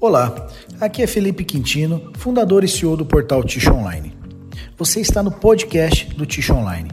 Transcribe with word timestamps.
Olá, 0.00 0.48
aqui 0.80 1.02
é 1.02 1.08
Felipe 1.08 1.44
Quintino, 1.44 2.12
fundador 2.16 2.62
e 2.62 2.68
CEO 2.68 2.96
do 2.96 3.04
portal 3.04 3.42
Ticho 3.42 3.72
Online. 3.72 4.16
Você 4.76 5.00
está 5.00 5.24
no 5.24 5.32
podcast 5.32 6.14
do 6.14 6.24
Ticho 6.24 6.54
Online. 6.54 6.88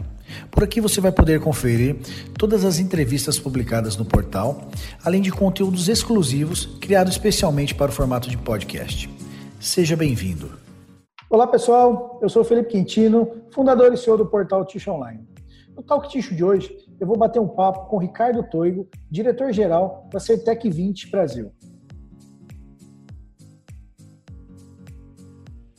Por 0.50 0.64
aqui 0.64 0.80
você 0.80 1.00
vai 1.00 1.12
poder 1.12 1.40
conferir 1.40 1.98
todas 2.36 2.64
as 2.64 2.80
entrevistas 2.80 3.38
publicadas 3.38 3.96
no 3.96 4.04
portal, 4.04 4.72
além 5.04 5.22
de 5.22 5.30
conteúdos 5.30 5.88
exclusivos 5.88 6.66
criados 6.80 7.12
especialmente 7.12 7.76
para 7.76 7.92
o 7.92 7.94
formato 7.94 8.28
de 8.28 8.36
podcast. 8.36 9.08
Seja 9.60 9.94
bem-vindo. 9.94 10.50
Olá 11.30 11.46
pessoal, 11.46 12.18
eu 12.20 12.28
sou 12.28 12.42
Felipe 12.42 12.70
Quintino, 12.70 13.30
fundador 13.52 13.94
e 13.94 13.96
CEO 13.96 14.18
do 14.18 14.26
portal 14.26 14.64
Ticho 14.66 14.90
Online. 14.90 15.24
No 15.76 15.82
Talk 15.84 16.08
Ticho 16.08 16.34
de 16.34 16.42
hoje, 16.42 16.76
eu 16.98 17.06
vou 17.06 17.16
bater 17.16 17.38
um 17.38 17.46
papo 17.46 17.88
com 17.88 17.98
Ricardo 17.98 18.42
Toigo, 18.50 18.88
diretor-geral 19.08 20.08
da 20.12 20.18
Certec 20.18 20.68
20 20.68 21.08
Brasil. 21.08 21.52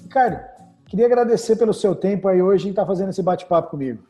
Ricardo, 0.08 0.40
queria 0.86 1.06
agradecer 1.06 1.58
pelo 1.58 1.74
seu 1.74 1.94
tempo 1.94 2.30
aí 2.30 2.42
hoje 2.42 2.68
em 2.68 2.70
estar 2.70 2.86
fazendo 2.86 3.10
esse 3.10 3.22
bate-papo 3.22 3.72
comigo. 3.72 4.08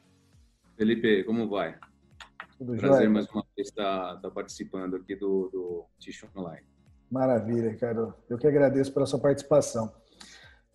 Felipe, 0.75 1.23
como 1.23 1.49
vai? 1.49 1.75
Tudo 2.55 2.77
Prazer 2.77 2.97
jóia. 2.97 3.09
mais 3.09 3.27
uma 3.31 3.43
vez 3.55 3.69
estar, 3.69 4.13
estar 4.15 4.29
participando 4.29 4.95
aqui 4.95 5.15
do, 5.15 5.49
do 5.51 5.85
Ticho 5.97 6.27
Online. 6.37 6.61
Maravilha, 7.09 7.71
Ricardo. 7.71 8.13
Eu 8.29 8.37
que 8.37 8.45
agradeço 8.45 8.93
pela 8.93 9.07
sua 9.07 9.17
participação. 9.17 9.91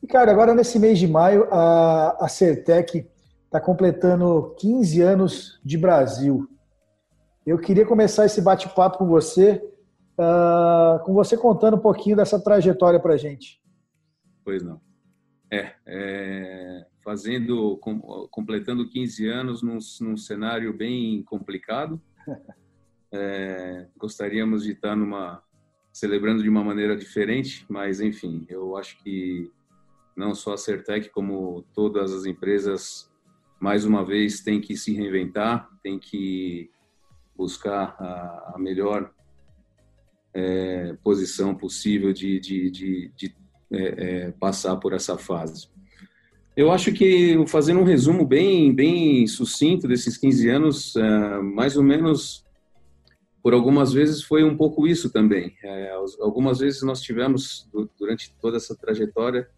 Ricardo, 0.03 0.29
agora 0.31 0.57
nesse 0.57 0.77
mês 0.81 0.98
de 0.98 1.07
maio, 1.07 1.47
a, 1.53 2.25
a 2.25 2.27
Certec 2.27 3.09
está 3.45 3.61
completando 3.61 4.57
15 4.59 5.01
anos 5.03 5.61
de 5.65 5.79
Brasil. 5.79 6.48
Eu 7.47 7.61
queria 7.61 7.87
começar 7.87 8.27
esse 8.27 8.43
bate-papo 8.43 8.98
com 8.98 9.07
você, 9.07 9.62
uh, 10.19 10.98
com 11.05 11.15
você 11.15 11.37
contando 11.37 11.77
um 11.77 11.81
pouquinho 11.81 12.17
dessa 12.17 12.43
trajetória 12.43 12.98
para 12.98 13.15
a 13.15 13.17
gente. 13.17 13.62
Pois 14.45 14.65
não. 14.65 14.81
É, 15.52 15.74
é 15.87 16.86
fazendo, 17.05 17.77
com, 17.78 18.00
completando 18.28 18.89
15 18.89 19.28
anos 19.28 19.62
num, 19.62 19.78
num 20.00 20.17
cenário 20.17 20.72
bem 20.72 21.22
complicado. 21.22 22.00
É, 23.14 23.89
gostaríamos 23.98 24.62
de 24.62 24.73
estar 24.73 24.97
numa 24.97 25.42
celebrando 25.92 26.42
de 26.42 26.48
uma 26.48 26.64
maneira 26.64 26.97
diferente, 26.97 27.67
mas 27.69 28.00
enfim, 28.00 28.47
eu 28.48 28.75
acho 28.75 28.97
que 29.03 29.53
não 30.17 30.34
só 30.34 30.55
a 30.55 30.56
Certec 30.56 31.11
como 31.11 31.62
todas 31.75 32.11
as 32.11 32.25
empresas 32.25 33.12
mais 33.61 33.84
uma 33.84 34.03
vez 34.03 34.41
tem 34.41 34.62
que 34.62 34.78
se 34.78 34.95
reinventar, 34.95 35.69
tem 35.83 35.98
que 35.98 36.70
buscar 37.36 37.95
a, 37.98 38.55
a 38.55 38.58
melhor 38.58 39.12
é, 40.33 40.95
posição 41.05 41.55
possível 41.55 42.14
de, 42.14 42.41
de, 42.41 42.70
de, 42.70 43.12
de 43.14 43.36
é, 43.73 44.27
é, 44.27 44.31
passar 44.33 44.77
por 44.77 44.92
essa 44.92 45.17
fase. 45.17 45.69
Eu 46.55 46.70
acho 46.70 46.92
que, 46.92 47.42
fazendo 47.47 47.81
um 47.81 47.84
resumo 47.84 48.27
bem, 48.27 48.75
bem 48.75 49.27
sucinto 49.27 49.89
desses 49.89 50.19
15 50.19 50.48
anos, 50.51 50.97
é, 50.97 51.39
mais 51.41 51.77
ou 51.77 51.83
menos, 51.83 52.45
por 53.42 53.55
algumas 53.55 53.92
vezes 53.92 54.23
foi 54.23 54.45
um 54.45 54.56
pouco 54.56 54.87
isso 54.87 55.11
também. 55.11 55.56
É, 55.64 55.95
algumas 56.20 56.59
vezes 56.59 56.83
nós 56.83 57.01
tivemos, 57.01 57.69
durante 57.98 58.34
toda 58.41 58.59
essa 58.59 58.77
trajetória, 58.77 59.48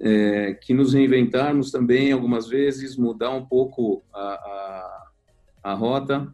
é, 0.00 0.54
que 0.54 0.74
nos 0.74 0.92
reinventarmos 0.92 1.70
também 1.70 2.12
algumas 2.12 2.46
vezes, 2.48 2.96
mudar 2.96 3.30
um 3.30 3.46
pouco 3.46 4.02
a, 4.12 4.20
a, 4.20 5.70
a 5.70 5.74
rota, 5.74 6.32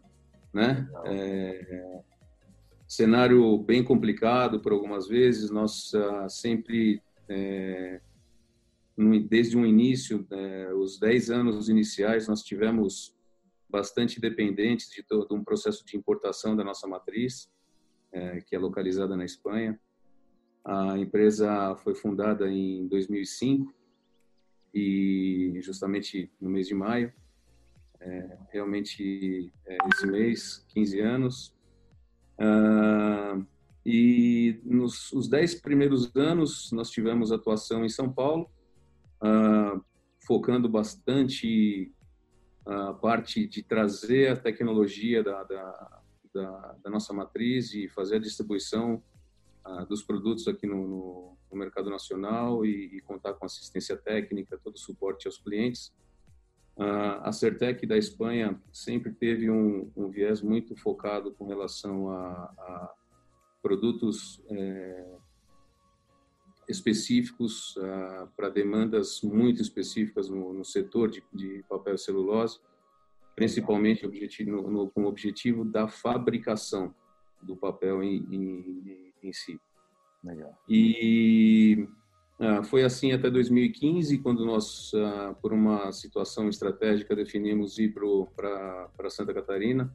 né? 0.53 0.87
É, 1.05 1.99
cenário 2.95 3.57
bem 3.57 3.83
complicado 3.83 4.59
por 4.59 4.71
algumas 4.71 5.07
vezes, 5.07 5.49
nós 5.49 5.93
ah, 5.93 6.29
sempre, 6.29 7.01
é, 7.27 8.01
desde 9.27 9.57
o 9.57 9.65
início, 9.65 10.25
é, 10.31 10.73
os 10.73 10.97
10 10.97 11.29
anos 11.29 11.69
iniciais, 11.69 12.27
nós 12.27 12.41
tivemos 12.41 13.15
bastante 13.69 14.19
dependentes 14.21 14.89
de 14.89 15.03
todo 15.03 15.35
um 15.35 15.43
processo 15.43 15.85
de 15.85 15.97
importação 15.97 16.55
da 16.55 16.63
nossa 16.63 16.87
matriz, 16.87 17.51
é, 18.11 18.39
que 18.41 18.55
é 18.55 18.59
localizada 18.59 19.15
na 19.17 19.25
Espanha. 19.25 19.79
A 20.63 20.97
empresa 20.97 21.75
foi 21.77 21.93
fundada 21.93 22.49
em 22.49 22.87
2005 22.87 23.73
e 24.73 25.59
justamente 25.61 26.31
no 26.39 26.49
mês 26.49 26.67
de 26.67 26.73
maio, 26.73 27.13
é, 27.99 28.37
realmente 28.51 29.51
é, 29.65 29.77
esse 29.93 30.07
mês, 30.07 30.65
15 30.69 30.99
anos. 30.99 31.54
Ah, 32.37 33.39
e 33.85 34.59
nos 34.63 35.11
os 35.13 35.27
10 35.27 35.55
primeiros 35.61 36.13
anos 36.15 36.71
nós 36.71 36.89
tivemos 36.89 37.31
atuação 37.31 37.85
em 37.85 37.89
São 37.89 38.11
Paulo, 38.11 38.49
ah, 39.21 39.79
focando 40.25 40.67
bastante 40.67 41.91
a 42.65 42.93
parte 42.93 43.47
de 43.47 43.61
trazer 43.61 44.31
a 44.31 44.35
tecnologia 44.35 45.23
da, 45.23 45.43
da, 45.43 46.01
da, 46.33 46.75
da 46.83 46.89
nossa 46.89 47.13
matriz 47.13 47.73
e 47.73 47.87
fazer 47.89 48.15
a 48.15 48.19
distribuição 48.19 49.03
dos 49.87 50.03
produtos 50.03 50.47
aqui 50.47 50.67
no, 50.67 50.87
no, 50.87 51.37
no 51.51 51.57
mercado 51.57 51.89
nacional 51.89 52.65
e, 52.65 52.97
e, 52.97 53.01
contar 53.01 53.33
com 53.33 53.45
assistência 53.45 53.97
técnica, 53.97 54.59
todo 54.63 54.75
o 54.75 54.79
suporte 54.79 55.27
aos 55.27 55.37
clientes. 55.37 55.91
A 56.77 57.31
Certec 57.31 57.85
da 57.85 57.97
Espanha 57.97 58.59
sempre 58.71 59.11
teve 59.11 59.49
um, 59.49 59.89
um, 59.95 60.09
viés 60.09 60.41
muito 60.41 60.75
focado 60.75 61.31
com 61.31 61.47
relação 61.47 62.09
a, 62.09 62.31
a 62.57 62.93
produtos 63.61 64.41
é, 64.49 65.15
específicos 66.67 67.75
para 68.35 68.49
demandas 68.49 69.21
muito 69.21 69.61
específicas 69.61 70.29
no, 70.29 70.53
no 70.53 70.65
setor 70.65 71.09
de, 71.09 71.23
de, 71.33 71.63
papel 71.69 71.95
e 71.95 71.97
celulose, 71.97 72.59
principalmente 73.35 74.05
objetivo, 74.05 74.51
no, 74.51 74.69
no, 74.69 74.91
com 74.91 75.03
o 75.03 75.07
objetivo 75.07 75.63
da 75.63 75.87
fabricação 75.87 76.93
do 77.41 77.55
papel 77.55 78.03
em, 78.03 78.17
em 78.31 79.05
em 79.27 79.33
si. 79.33 79.59
Legal. 80.23 80.57
E 80.67 81.87
ah, 82.37 82.63
foi 82.63 82.83
assim 82.83 83.13
até 83.13 83.29
2015, 83.29 84.17
quando 84.17 84.45
nós, 84.45 84.91
ah, 84.93 85.35
por 85.41 85.53
uma 85.53 85.91
situação 85.93 86.49
estratégica, 86.49 87.15
definimos 87.15 87.79
ir 87.79 87.93
para 87.93 89.09
Santa 89.09 89.33
Catarina, 89.33 89.93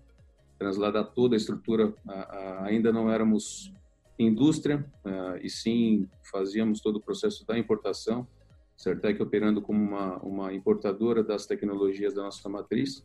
transladar 0.59 1.05
toda 1.13 1.37
a 1.37 1.39
estrutura. 1.39 1.93
Ah, 2.09 2.63
ainda 2.65 2.93
não 2.93 3.11
éramos 3.11 3.73
indústria, 4.19 4.85
e 5.43 5.49
sim 5.49 6.07
fazíamos 6.31 6.83
todo 6.83 6.97
o 6.97 7.01
processo 7.01 7.47
da 7.47 7.59
importação, 7.59 8.29
Certec 8.77 9.23
operando 9.23 9.63
como 9.63 9.83
uma, 9.83 10.19
uma 10.19 10.53
importadora 10.53 11.25
das 11.25 11.47
tecnologias 11.47 12.13
da 12.13 12.25
nossa 12.25 12.47
matriz. 12.47 13.03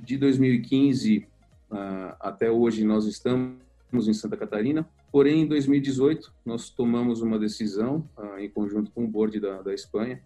De 0.00 0.18
2015 0.18 1.24
até 2.18 2.50
hoje, 2.50 2.82
nós 2.82 3.06
estamos 3.06 3.60
em 4.08 4.12
Santa 4.12 4.36
Catarina. 4.36 4.84
Porém, 5.12 5.42
em 5.42 5.46
2018, 5.46 6.32
nós 6.44 6.70
tomamos 6.70 7.20
uma 7.20 7.38
decisão, 7.38 8.08
ah, 8.16 8.40
em 8.40 8.48
conjunto 8.48 8.90
com 8.92 9.04
o 9.04 9.08
board 9.08 9.40
da, 9.40 9.60
da 9.60 9.74
Espanha, 9.74 10.22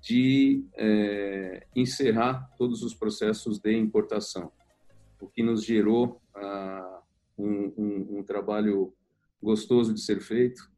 de 0.00 0.64
é, 0.74 1.64
encerrar 1.76 2.50
todos 2.58 2.82
os 2.82 2.92
processos 2.94 3.60
de 3.60 3.72
importação, 3.76 4.50
o 5.20 5.28
que 5.28 5.42
nos 5.42 5.64
gerou 5.64 6.20
ah, 6.34 7.00
um, 7.38 7.72
um, 7.78 8.18
um, 8.18 8.22
trabalho 8.24 8.92
gostoso 9.40 9.94
de 9.94 10.00
ser 10.00 10.20
feito, 10.20 10.68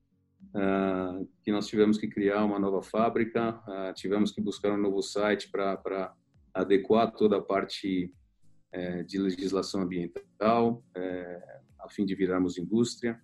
ah, 0.55 1.19
que 1.43 1.51
nós 1.51 1.67
tivemos 1.67 1.97
que 1.97 2.07
criar 2.07 2.45
uma 2.45 2.59
nova 2.59 2.83
fábrica, 2.83 3.59
tivemos 3.95 4.31
que 4.33 4.43
buscar 4.43 4.73
um 4.73 4.81
novo 4.81 5.01
site 5.01 5.51
para 5.51 6.13
adequar 6.53 7.11
toda 7.13 7.39
a 7.39 7.43
parte 7.43 8.13
é, 8.71 9.03
de 9.05 9.19
legislação 9.19 9.83
ambiental, 9.83 10.83
é, 10.95 11.61
a 11.85 11.89
fim 11.89 12.05
de 12.05 12.15
virarmos 12.15 12.59
indústria. 12.59 13.21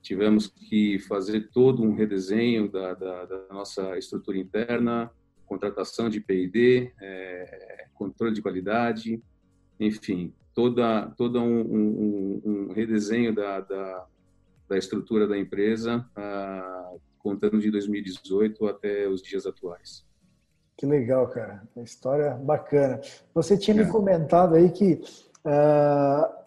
Tivemos 0.00 0.46
que 0.46 0.98
fazer 1.00 1.50
todo 1.52 1.82
um 1.82 1.94
redesenho 1.94 2.70
da, 2.70 2.94
da, 2.94 3.24
da 3.26 3.46
nossa 3.50 3.98
estrutura 3.98 4.38
interna, 4.38 5.10
contratação 5.46 6.08
de 6.08 6.20
P&D, 6.20 6.92
é, 7.00 7.86
controle 7.94 8.34
de 8.34 8.42
qualidade, 8.42 9.22
enfim, 9.78 10.32
toda, 10.54 11.10
todo 11.16 11.40
um, 11.40 11.60
um, 11.60 12.42
um 12.44 12.72
redesenho 12.72 13.34
da, 13.34 13.60
da, 13.60 14.06
da, 14.68 14.78
estrutura 14.78 15.26
da 15.26 15.38
empresa, 15.38 16.04
ah, 16.16 16.92
contando 17.18 17.60
de 17.60 17.70
2018 17.70 18.66
até 18.66 19.08
os 19.08 19.22
dias 19.22 19.46
atuais. 19.46 20.06
Que 20.76 20.86
legal, 20.86 21.26
cara. 21.28 21.62
Uma 21.74 21.84
história 21.84 22.34
bacana. 22.34 23.00
Você 23.34 23.58
tinha 23.58 23.76
me 23.76 23.82
é. 23.82 23.88
comentado 23.88 24.54
aí 24.54 24.70
que 24.70 24.94
uh, 25.44 26.37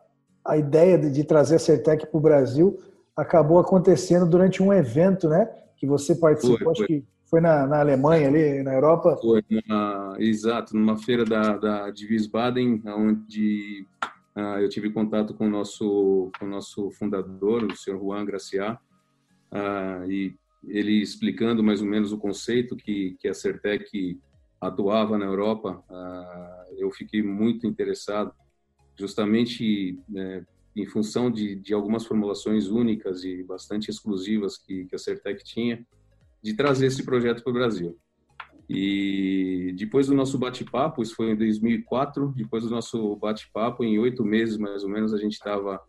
a 0.51 0.57
ideia 0.57 0.97
de, 0.97 1.09
de 1.09 1.23
trazer 1.23 1.55
a 1.55 1.59
Certec 1.59 2.05
para 2.07 2.17
o 2.17 2.21
Brasil 2.21 2.77
acabou 3.15 3.57
acontecendo 3.57 4.29
durante 4.29 4.61
um 4.61 4.73
evento, 4.73 5.29
né? 5.29 5.49
Que 5.77 5.87
você 5.87 6.13
participou, 6.13 6.57
foi, 6.57 6.71
acho 6.71 6.77
foi. 6.79 6.87
que 6.87 7.05
foi 7.25 7.39
na, 7.39 7.65
na, 7.65 7.79
Alemanha, 7.79 8.27
ali 8.27 8.61
na 8.61 8.73
Europa. 8.73 9.17
Foi, 9.21 9.41
exato, 10.19 10.75
numa 10.75 10.97
feira 10.97 11.23
da, 11.23 11.57
da 11.57 11.89
de 11.89 12.05
Wiesbaden, 12.05 12.83
onde 12.85 13.87
uh, 14.35 14.59
eu 14.59 14.67
tive 14.67 14.89
contato 14.91 15.33
com 15.33 15.47
o 15.47 15.49
nosso, 15.49 16.29
com 16.37 16.45
o 16.45 16.49
nosso 16.49 16.91
fundador, 16.91 17.63
o 17.63 17.77
senhor 17.77 17.97
Juan 17.97 18.25
Graciá, 18.25 18.77
uh, 19.53 20.11
e 20.11 20.35
ele 20.67 21.01
explicando 21.01 21.63
mais 21.63 21.81
ou 21.81 21.87
menos 21.87 22.11
o 22.11 22.17
conceito 22.17 22.75
que, 22.75 23.15
que 23.21 23.29
a 23.29 23.33
Certec 23.33 24.19
atuava 24.59 25.17
na 25.17 25.25
Europa, 25.25 25.81
uh, 25.89 26.75
eu 26.77 26.91
fiquei 26.91 27.23
muito 27.23 27.65
interessado, 27.65 28.33
justamente 29.01 29.99
né, 30.07 30.45
em 30.75 30.85
função 30.85 31.29
de, 31.29 31.55
de 31.55 31.73
algumas 31.73 32.05
formulações 32.05 32.67
únicas 32.67 33.23
e 33.23 33.43
bastante 33.43 33.89
exclusivas 33.89 34.57
que, 34.57 34.85
que 34.85 34.95
a 34.95 34.99
Certec 34.99 35.43
tinha, 35.43 35.85
de 36.41 36.53
trazer 36.53 36.85
esse 36.87 37.03
projeto 37.03 37.43
para 37.43 37.49
o 37.49 37.53
Brasil. 37.53 37.97
E 38.69 39.75
depois 39.77 40.07
do 40.07 40.13
nosso 40.13 40.37
bate-papo, 40.37 41.01
isso 41.01 41.15
foi 41.15 41.31
em 41.31 41.35
2004, 41.35 42.33
depois 42.37 42.63
do 42.63 42.69
nosso 42.69 43.15
bate-papo, 43.17 43.83
em 43.83 43.99
oito 43.99 44.23
meses 44.23 44.57
mais 44.57 44.83
ou 44.83 44.89
menos, 44.89 45.13
a 45.13 45.17
gente 45.17 45.33
estava 45.33 45.81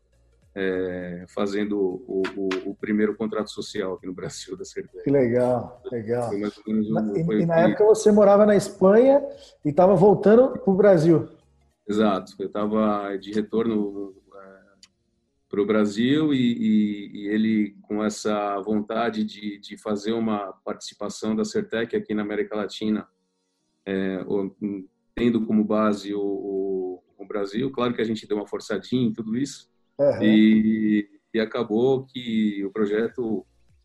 é, 0.55 1.25
fazendo 1.29 1.79
o, 1.79 2.23
o, 2.37 2.70
o, 2.70 2.75
primeiro 2.75 3.17
contrato 3.17 3.50
social 3.50 3.94
aqui 3.94 4.06
no 4.06 4.12
Brasil 4.12 4.56
da 4.56 4.65
Certec. 4.65 5.05
Que 5.05 5.11
legal, 5.11 5.81
legal. 5.91 6.31
Um, 6.67 7.17
e, 7.17 7.43
e 7.43 7.47
na 7.47 7.61
época 7.61 7.85
você 7.85 8.11
morava 8.11 8.44
na 8.44 8.56
Espanha 8.56 9.23
e 9.65 9.70
estava 9.70 9.94
voltando 9.94 10.58
para 10.58 10.70
o 10.73 10.76
Brasil. 10.76 11.29
Exato, 11.88 12.34
eu 12.38 12.46
estava 12.46 13.17
de 13.17 13.32
retorno 13.32 14.14
para 15.52 15.61
o 15.61 15.67
Brasil 15.67 16.32
e, 16.32 16.38
e, 16.38 17.11
e, 17.12 17.29
ele 17.29 17.76
com 17.82 18.02
essa 18.02 18.58
vontade 18.62 19.23
de, 19.23 19.58
de 19.58 19.76
fazer 19.76 20.12
uma 20.12 20.50
participação 20.64 21.37
da 21.37 21.44
Certec 21.44 21.94
aqui 21.94 22.14
na 22.14 22.23
América 22.23 22.56
Latina, 22.56 23.06
é, 23.84 24.25
tendo 25.14 25.44
como 25.44 25.62
base 25.62 26.14
o, 26.14 26.23
o, 26.23 27.02
o, 27.19 27.26
Brasil. 27.26 27.70
Claro 27.70 27.93
que 27.93 28.00
a 28.00 28.05
gente 28.05 28.26
deu 28.26 28.38
uma 28.38 28.46
forçadinha 28.46 29.06
em 29.06 29.12
tudo 29.12 29.37
isso 29.37 29.70
uhum. 29.99 30.23
e, 30.23 31.06
e 31.34 31.38
acabou 31.38 32.06
que 32.06 32.64
o 32.64 32.70
projeto 32.70 33.44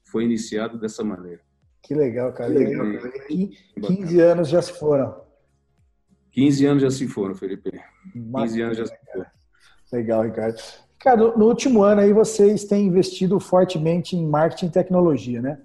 foi 0.10 0.24
iniciado 0.24 0.80
dessa 0.80 1.04
maneira. 1.04 1.42
Que 1.84 1.94
legal, 1.94 2.32
cara. 2.32 2.50
Que 2.50 2.60
legal, 2.60 2.86
cara. 2.94 3.12
15 3.88 4.22
anos 4.22 4.48
já 4.48 4.62
se 4.62 4.72
foram. 4.72 5.27
15 6.38 6.66
anos 6.68 6.84
já 6.84 6.92
se 6.92 7.08
foram, 7.08 7.34
Felipe. 7.34 7.72
15 8.14 8.62
anos 8.62 8.78
já 8.78 8.86
se 8.86 8.96
foram. 9.12 9.26
Legal, 9.92 10.22
Ricardo. 10.22 10.62
Cara, 11.00 11.36
no 11.36 11.48
último 11.48 11.82
ano 11.82 12.02
aí 12.02 12.14
vocês 12.14 12.64
têm 12.64 12.86
investido 12.86 13.40
fortemente 13.40 14.16
em 14.16 14.24
marketing 14.24 14.68
e 14.68 14.72
tecnologia, 14.72 15.42
né? 15.42 15.60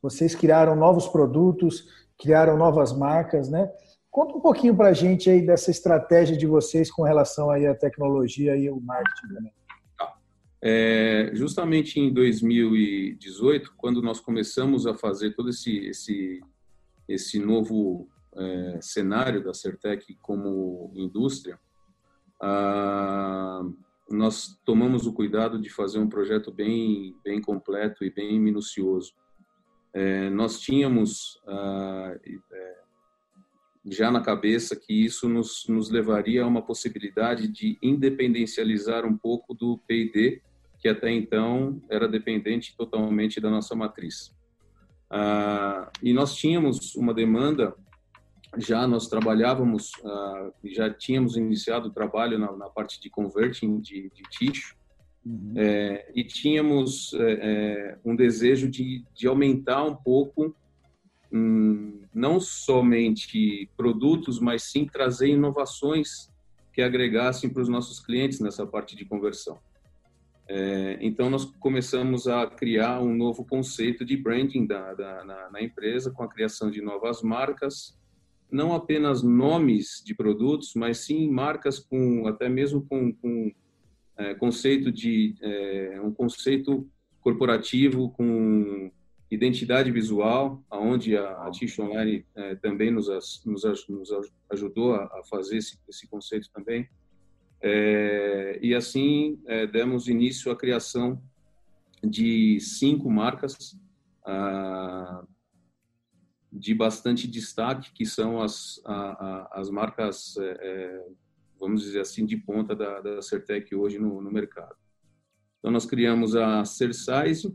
Vocês 0.00 0.34
criaram 0.34 0.74
novos 0.74 1.06
produtos, 1.06 1.86
criaram 2.18 2.56
novas 2.56 2.90
marcas, 2.96 3.50
né? 3.50 3.70
Conta 4.10 4.34
um 4.34 4.40
pouquinho 4.40 4.74
para 4.74 4.88
a 4.88 4.92
gente 4.94 5.28
aí 5.28 5.44
dessa 5.44 5.70
estratégia 5.70 6.38
de 6.38 6.46
vocês 6.46 6.90
com 6.90 7.02
relação 7.02 7.50
aí 7.50 7.66
à 7.66 7.74
tecnologia 7.74 8.56
e 8.56 8.66
ao 8.66 8.80
marketing. 8.80 9.50
Tá. 9.98 10.14
É, 10.62 11.32
justamente 11.34 12.00
em 12.00 12.10
2018, 12.10 13.74
quando 13.76 14.00
nós 14.00 14.20
começamos 14.20 14.86
a 14.86 14.94
fazer 14.94 15.34
todo 15.34 15.50
esse 15.50 15.76
esse 15.86 16.40
esse 17.06 17.38
novo 17.38 18.08
é, 18.36 18.78
cenário 18.80 19.42
da 19.42 19.54
Certec 19.54 20.14
como 20.22 20.92
indústria, 20.94 21.58
ah, 22.40 23.62
nós 24.10 24.58
tomamos 24.64 25.06
o 25.06 25.12
cuidado 25.12 25.58
de 25.58 25.70
fazer 25.70 25.98
um 25.98 26.08
projeto 26.08 26.52
bem, 26.52 27.16
bem 27.24 27.40
completo 27.40 28.04
e 28.04 28.10
bem 28.10 28.38
minucioso. 28.38 29.14
É, 29.92 30.28
nós 30.30 30.60
tínhamos 30.60 31.40
ah, 31.46 32.14
já 33.86 34.10
na 34.10 34.20
cabeça 34.20 34.74
que 34.74 34.92
isso 34.92 35.28
nos, 35.28 35.66
nos 35.68 35.90
levaria 35.90 36.42
a 36.42 36.46
uma 36.46 36.62
possibilidade 36.62 37.48
de 37.48 37.78
independencializar 37.82 39.06
um 39.06 39.16
pouco 39.16 39.54
do 39.54 39.78
P&D, 39.86 40.42
que 40.80 40.88
até 40.88 41.10
então 41.10 41.80
era 41.88 42.08
dependente 42.08 42.76
totalmente 42.76 43.40
da 43.40 43.50
nossa 43.50 43.74
matriz. 43.74 44.34
Ah, 45.10 45.90
e 46.02 46.12
nós 46.12 46.34
tínhamos 46.34 46.94
uma 46.94 47.14
demanda 47.14 47.74
já 48.58 48.86
nós 48.86 49.08
trabalhávamos, 49.08 49.92
uh, 50.02 50.52
já 50.64 50.92
tínhamos 50.92 51.36
iniciado 51.36 51.88
o 51.88 51.92
trabalho 51.92 52.38
na, 52.38 52.52
na 52.56 52.68
parte 52.68 53.00
de 53.00 53.10
converting 53.10 53.80
de, 53.80 54.10
de 54.10 54.22
tixo, 54.30 54.76
uhum. 55.24 55.54
é, 55.56 56.10
e 56.14 56.24
tínhamos 56.24 57.12
é, 57.14 57.32
é, 57.32 57.98
um 58.04 58.14
desejo 58.14 58.68
de, 58.68 59.04
de 59.14 59.26
aumentar 59.26 59.84
um 59.84 59.94
pouco, 59.94 60.54
hum, 61.32 62.02
não 62.14 62.38
somente 62.38 63.68
produtos, 63.76 64.38
mas 64.38 64.64
sim 64.64 64.86
trazer 64.86 65.28
inovações 65.28 66.30
que 66.72 66.82
agregassem 66.82 67.50
para 67.50 67.62
os 67.62 67.68
nossos 67.68 68.00
clientes 68.00 68.40
nessa 68.40 68.66
parte 68.66 68.96
de 68.96 69.04
conversão. 69.04 69.58
É, 70.46 70.98
então, 71.00 71.30
nós 71.30 71.44
começamos 71.44 72.28
a 72.28 72.46
criar 72.46 73.00
um 73.00 73.14
novo 73.14 73.44
conceito 73.44 74.04
de 74.04 74.16
branding 74.16 74.66
da, 74.66 74.92
da 74.92 75.24
na, 75.24 75.50
na 75.50 75.62
empresa, 75.62 76.10
com 76.10 76.22
a 76.22 76.28
criação 76.28 76.70
de 76.70 76.82
novas 76.82 77.22
marcas, 77.22 77.96
não 78.50 78.74
apenas 78.74 79.22
nomes 79.22 80.02
de 80.04 80.14
produtos, 80.14 80.72
mas 80.74 80.98
sim 80.98 81.28
marcas 81.28 81.78
com 81.78 82.26
até 82.26 82.48
mesmo 82.48 82.86
com, 82.86 83.12
com 83.12 83.52
é, 84.16 84.34
conceito 84.34 84.92
de 84.92 85.34
é, 85.40 86.00
um 86.00 86.12
conceito 86.12 86.88
corporativo 87.20 88.10
com 88.10 88.90
identidade 89.30 89.90
visual, 89.90 90.62
aonde 90.70 91.16
a, 91.16 91.46
a 91.46 91.50
Tish 91.50 91.78
Online 91.78 92.24
é, 92.34 92.54
também 92.56 92.90
nos, 92.90 93.08
nos, 93.44 93.88
nos, 93.88 94.10
ajudou 94.50 94.94
a, 94.94 95.22
fazer 95.28 95.56
esse, 95.56 95.78
esse, 95.88 96.06
conceito 96.06 96.48
também. 96.52 96.88
É, 97.60 98.58
e 98.62 98.74
assim 98.74 99.40
é, 99.46 99.66
demos 99.66 100.06
início 100.06 100.52
à 100.52 100.56
criação 100.56 101.20
de 102.02 102.60
cinco 102.60 103.10
marcas 103.10 103.76
ah, 104.24 105.24
de 106.56 106.72
bastante 106.72 107.26
destaque, 107.26 107.92
que 107.92 108.06
são 108.06 108.40
as, 108.40 108.80
a, 108.84 108.94
a, 108.94 109.60
as 109.60 109.68
marcas, 109.68 110.36
é, 110.36 110.56
é, 110.60 111.06
vamos 111.58 111.82
dizer 111.82 112.00
assim, 112.00 112.24
de 112.24 112.36
ponta 112.36 112.76
da, 112.76 113.00
da 113.00 113.20
Certec 113.20 113.74
hoje 113.74 113.98
no, 113.98 114.20
no 114.20 114.30
mercado. 114.30 114.76
Então, 115.58 115.72
nós 115.72 115.84
criamos 115.84 116.36
a 116.36 116.64
Cersize, 116.64 117.52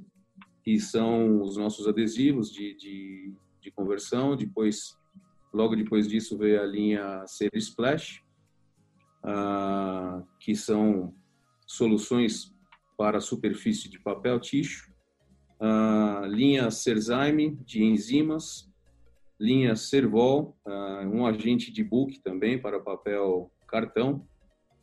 que 0.63 0.77
são 0.79 1.41
os 1.41 1.55
nossos 1.55 1.87
adesivos 1.87 2.51
de, 2.51 2.75
de, 2.75 3.33
de 3.61 3.71
conversão. 3.71 4.35
Depois, 4.35 4.97
logo 5.53 5.75
depois 5.77 6.07
disso, 6.07 6.37
veio 6.37 6.61
a 6.61 6.65
linha 6.65 7.25
Ser 7.25 7.51
Splash, 7.53 8.21
que 10.39 10.55
são 10.55 11.13
soluções 11.65 12.53
para 12.97 13.21
superfície 13.21 13.87
de 13.87 13.99
papel 13.99 14.39
ticho. 14.39 14.91
Linha 16.27 16.69
Serzyme, 16.71 17.55
de 17.63 17.83
enzimas, 17.83 18.68
linha 19.39 19.75
Servol, 19.75 20.57
ah, 20.65 21.03
um 21.11 21.25
agente 21.25 21.71
de 21.71 21.83
book 21.83 22.19
também 22.21 22.59
para 22.59 22.79
papel 22.79 23.51
cartão, 23.67 24.25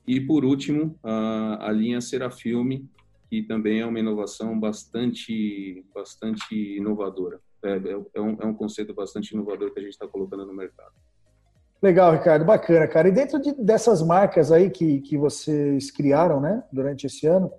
e 0.06 0.20
por 0.20 0.44
último 0.44 0.96
a 1.02 1.70
linha 1.72 2.00
Serafilme, 2.00 2.88
que 3.28 3.42
também 3.42 3.80
é 3.80 3.86
uma 3.86 3.98
inovação 3.98 4.58
bastante, 4.58 5.84
bastante 5.92 6.54
inovadora. 6.76 7.40
É, 7.64 7.70
é, 7.70 8.02
é, 8.14 8.20
um, 8.20 8.36
é 8.40 8.46
um 8.46 8.54
conceito 8.54 8.94
bastante 8.94 9.32
inovador 9.32 9.72
que 9.72 9.80
a 9.80 9.82
gente 9.82 9.92
está 9.92 10.06
colocando 10.06 10.46
no 10.46 10.54
mercado. 10.54 10.92
Legal, 11.82 12.12
Ricardo, 12.12 12.44
bacana, 12.44 12.86
cara. 12.86 13.08
E 13.08 13.12
dentro 13.12 13.40
de, 13.40 13.52
dessas 13.52 14.00
marcas 14.00 14.50
aí 14.50 14.70
que, 14.70 15.00
que 15.00 15.18
vocês 15.18 15.90
criaram, 15.90 16.40
né, 16.40 16.62
durante 16.72 17.06
esse 17.06 17.26
ano, 17.26 17.50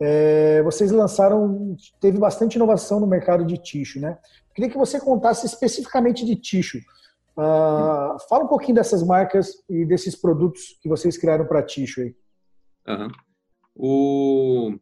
é, 0.00 0.62
vocês 0.62 0.90
lançaram, 0.90 1.76
teve 2.00 2.18
bastante 2.18 2.54
inovação 2.54 2.98
no 2.98 3.06
mercado 3.06 3.44
de 3.44 3.56
tixo, 3.58 4.00
né? 4.00 4.18
Queria 4.54 4.70
que 4.70 4.78
você 4.78 5.00
contasse 5.00 5.46
especificamente 5.46 6.24
de 6.24 6.36
tixo. 6.36 6.78
Uh, 7.36 8.18
fala 8.28 8.44
um 8.44 8.48
pouquinho 8.48 8.74
dessas 8.74 9.02
marcas 9.02 9.64
e 9.68 9.86
desses 9.86 10.14
produtos 10.14 10.78
que 10.82 10.88
vocês 10.88 11.16
criaram 11.16 11.46
para 11.46 11.62
tixo 11.62 12.00
aí. 12.00 12.14
Uhum. 12.88 13.08
O... 13.74 14.78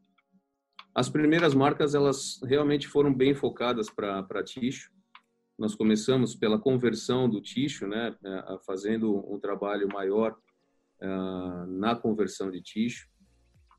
As 0.93 1.09
primeiras 1.09 1.55
marcas, 1.55 1.95
elas 1.95 2.41
realmente 2.43 2.89
foram 2.89 3.15
bem 3.15 3.35
focadas 3.35 3.89
para 3.89 4.43
tixo. 4.43 4.91
Nós 5.57 5.75
começamos 5.75 6.35
pela 6.35 6.59
conversão 6.59 7.29
do 7.29 7.41
tixo, 7.41 7.87
né, 7.87 8.17
é, 8.25 8.59
fazendo 8.67 9.25
um 9.33 9.39
trabalho 9.39 9.87
maior 9.93 10.33
uh, 11.03 11.67
na 11.67 11.95
conversão 11.95 12.51
de 12.51 12.61
tixo. 12.61 13.09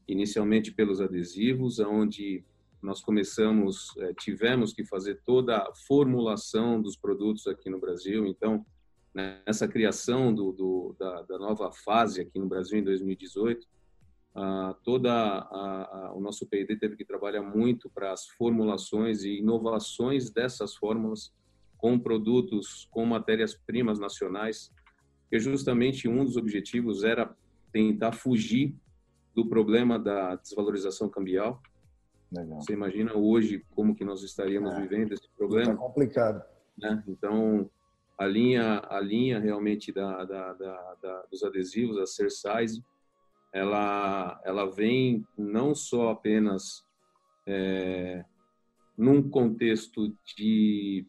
Inicialmente 0.08 0.72
pelos 0.72 1.02
adesivos, 1.02 1.80
onde 1.80 2.46
nós 2.82 3.02
começamos, 3.02 3.96
é, 3.98 4.14
tivemos 4.14 4.74
que 4.74 4.84
fazer 4.84 5.22
toda 5.24 5.58
a 5.58 5.74
formulação 5.88 6.82
dos 6.82 6.96
produtos 6.96 7.48
aqui 7.48 7.70
no 7.70 7.80
Brasil. 7.80 8.26
Então, 8.26 8.66
nessa 9.14 9.68
criação 9.68 10.34
do, 10.34 10.52
do 10.52 10.96
da, 10.98 11.22
da, 11.24 11.38
nova 11.38 11.72
fase 11.72 12.22
aqui 12.22 12.40
no 12.40 12.48
Brasil 12.48 12.80
em 12.80 12.84
2018, 12.84 13.68
ah, 14.34 14.76
toda 14.84 15.12
a, 15.12 16.08
a, 16.08 16.14
o 16.14 16.22
nosso 16.22 16.48
P&D 16.48 16.78
teve 16.78 16.96
que 16.96 17.04
trabalhar 17.04 17.44
muito 17.44 17.90
para 17.90 18.14
as 18.14 18.28
formulações 18.28 19.24
e 19.24 19.40
inovações 19.40 20.30
dessas 20.30 20.74
fórmulas 20.76 21.34
com 21.78 22.00
produtos 22.00 22.88
com 22.92 23.06
matérias-primas 23.06 24.00
nacionais, 24.00 24.72
que 25.30 25.40
justamente 25.40 26.08
um 26.08 26.24
dos 26.24 26.38
objetivos 26.38 27.04
era 27.04 27.36
tentar 27.74 28.14
fugir 28.14 28.76
do 29.36 29.48
problema 29.48 29.98
da 29.98 30.36
desvalorização 30.36 31.10
cambial. 31.10 31.62
Legal. 32.32 32.62
Você 32.62 32.74
imagina 32.74 33.14
hoje 33.16 33.66
como 33.72 33.94
que 33.94 34.06
nós 34.06 34.24
estaríamos 34.24 34.74
é. 34.74 34.82
vivendo 34.82 35.12
esse 35.14 35.28
problema? 35.36 35.74
É 35.74 35.76
complicado. 35.76 36.44
Né? 36.78 37.04
Então, 37.08 37.70
a 38.18 38.26
linha, 38.26 38.82
a 38.88 39.00
linha 39.00 39.40
realmente 39.40 39.92
da, 39.92 40.24
da, 40.24 40.54
da, 40.54 40.96
da 41.02 41.22
dos 41.30 41.44
adesivos, 41.44 41.98
a 41.98 42.06
Size, 42.06 42.84
ela, 43.54 44.40
ela 44.46 44.66
vem 44.66 45.26
não 45.38 45.76
só 45.76 46.12
apenas 46.12 46.86
é, 47.46 48.24
num 48.98 49.28
contexto 49.30 50.16
de 50.38 51.06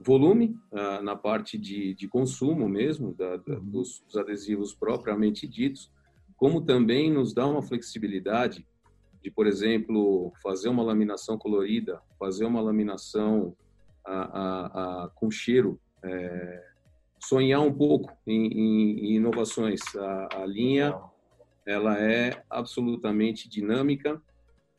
volume, 0.00 0.58
ah, 0.72 1.02
na 1.02 1.14
parte 1.14 1.58
de, 1.58 1.94
de 1.94 2.08
consumo 2.08 2.68
mesmo, 2.68 3.14
da, 3.14 3.36
da, 3.36 3.54
uhum. 3.54 3.70
dos, 3.70 4.00
dos 4.00 4.16
adesivos 4.16 4.74
propriamente 4.74 5.46
ditos, 5.46 5.92
como 6.36 6.64
também 6.64 7.12
nos 7.12 7.34
dá 7.34 7.46
uma 7.46 7.62
flexibilidade 7.62 8.66
de, 9.22 9.30
por 9.30 9.46
exemplo, 9.46 10.32
fazer 10.42 10.68
uma 10.68 10.82
laminação 10.82 11.36
colorida, 11.36 12.00
fazer 12.18 12.44
uma 12.44 12.60
laminação 12.60 13.54
a, 14.04 14.12
a, 14.12 15.04
a, 15.04 15.08
com 15.14 15.30
cheiro, 15.30 15.78
é, 16.02 16.64
sonhar 17.18 17.60
um 17.60 17.72
pouco 17.72 18.10
em, 18.26 18.46
em, 18.46 18.98
em 19.06 19.16
inovações. 19.16 19.80
A, 19.96 20.46
linha 20.46 20.98
ela 21.66 21.98
é 21.98 22.42
absolutamente 22.48 23.48
dinâmica. 23.48 24.20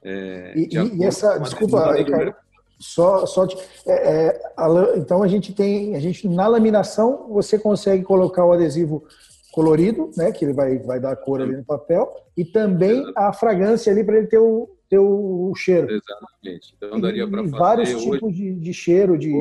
É, 0.03 0.53
e, 0.55 0.67
de 0.67 0.77
e 0.77 1.03
essa, 1.03 1.37
desculpa, 1.37 1.93
Ricardo, 1.93 2.35
só, 2.79 3.27
só 3.27 3.45
é, 3.85 4.27
é, 4.27 4.41
a, 4.57 4.67
então 4.97 5.21
a 5.21 5.27
gente 5.27 5.53
tem, 5.53 5.95
a 5.95 5.99
gente 5.99 6.27
na 6.27 6.47
laminação 6.47 7.27
você 7.29 7.59
consegue 7.59 8.03
colocar 8.03 8.43
o 8.43 8.51
adesivo 8.51 9.03
colorido, 9.51 10.09
né, 10.15 10.31
que 10.31 10.45
ele 10.45 10.53
vai, 10.53 10.79
vai 10.79 10.99
dar 10.99 11.15
cor 11.15 11.41
ali 11.41 11.55
no 11.55 11.65
papel, 11.65 12.09
e 12.37 12.45
também 12.45 13.03
a 13.15 13.33
fragrância 13.33 13.91
ali 13.91 14.03
para 14.03 14.17
ele 14.17 14.27
ter 14.27 14.37
o, 14.37 14.69
ter 14.89 14.99
o, 14.99 15.53
cheiro. 15.55 15.87
Exatamente. 15.89 16.73
Então 16.77 16.99
daria 16.99 17.27
para 17.27 17.43
fazer 17.43 17.57
vários 17.57 17.89
tipos 17.89 18.23
hoje, 18.23 18.35
de, 18.35 18.55
de 18.55 18.73
cheiro, 18.73 19.17
de 19.17 19.31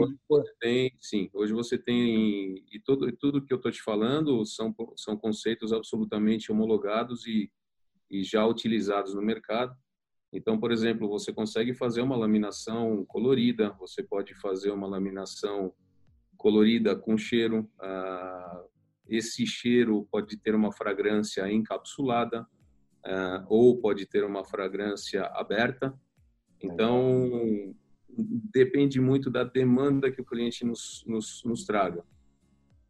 tem, 0.60 0.92
sim. 1.00 1.30
Hoje 1.32 1.52
você 1.52 1.78
tem 1.78 2.64
e 2.72 2.80
tudo 2.84 3.10
tudo 3.12 3.44
que 3.44 3.52
eu 3.52 3.56
estou 3.56 3.70
te 3.70 3.82
falando 3.82 4.44
são 4.44 4.74
são 4.96 5.16
conceitos 5.16 5.72
absolutamente 5.72 6.50
homologados 6.50 7.26
e, 7.26 7.50
e 8.10 8.22
já 8.22 8.44
utilizados 8.46 9.14
no 9.14 9.22
mercado. 9.22 9.74
Então, 10.32 10.58
por 10.58 10.70
exemplo, 10.70 11.08
você 11.08 11.32
consegue 11.32 11.74
fazer 11.74 12.02
uma 12.02 12.16
laminação 12.16 13.04
colorida, 13.06 13.70
você 13.80 14.02
pode 14.02 14.34
fazer 14.34 14.70
uma 14.70 14.86
laminação 14.86 15.72
colorida 16.36 16.94
com 16.94 17.18
cheiro. 17.18 17.68
Ah, 17.80 18.64
esse 19.10 19.46
cheiro 19.46 20.06
pode 20.10 20.36
ter 20.36 20.54
uma 20.54 20.72
fragrância 20.72 21.50
encapsulada 21.52 22.46
uh, 23.04 23.44
ou 23.48 23.78
pode 23.80 24.06
ter 24.06 24.24
uma 24.24 24.44
fragrância 24.44 25.24
aberta. 25.34 25.92
Então, 26.62 27.74
depende 28.52 29.00
muito 29.00 29.30
da 29.30 29.44
demanda 29.44 30.10
que 30.10 30.20
o 30.20 30.24
cliente 30.24 30.64
nos, 30.64 31.04
nos, 31.06 31.42
nos 31.44 31.64
traga. 31.64 32.04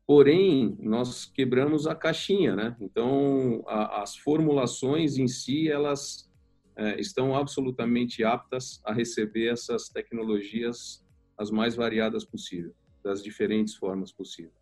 Porém, 0.06 0.76
nós 0.80 1.24
quebramos 1.24 1.86
a 1.86 1.94
caixinha, 1.94 2.56
né? 2.56 2.76
Então, 2.80 3.62
a, 3.66 4.02
as 4.02 4.16
formulações 4.16 5.16
em 5.16 5.28
si, 5.28 5.68
elas 5.70 6.28
é, 6.76 7.00
estão 7.00 7.36
absolutamente 7.36 8.24
aptas 8.24 8.80
a 8.84 8.92
receber 8.92 9.52
essas 9.52 9.88
tecnologias 9.88 11.06
as 11.38 11.50
mais 11.50 11.74
variadas 11.74 12.24
possíveis, 12.24 12.74
das 13.02 13.22
diferentes 13.22 13.74
formas 13.74 14.12
possíveis. 14.12 14.59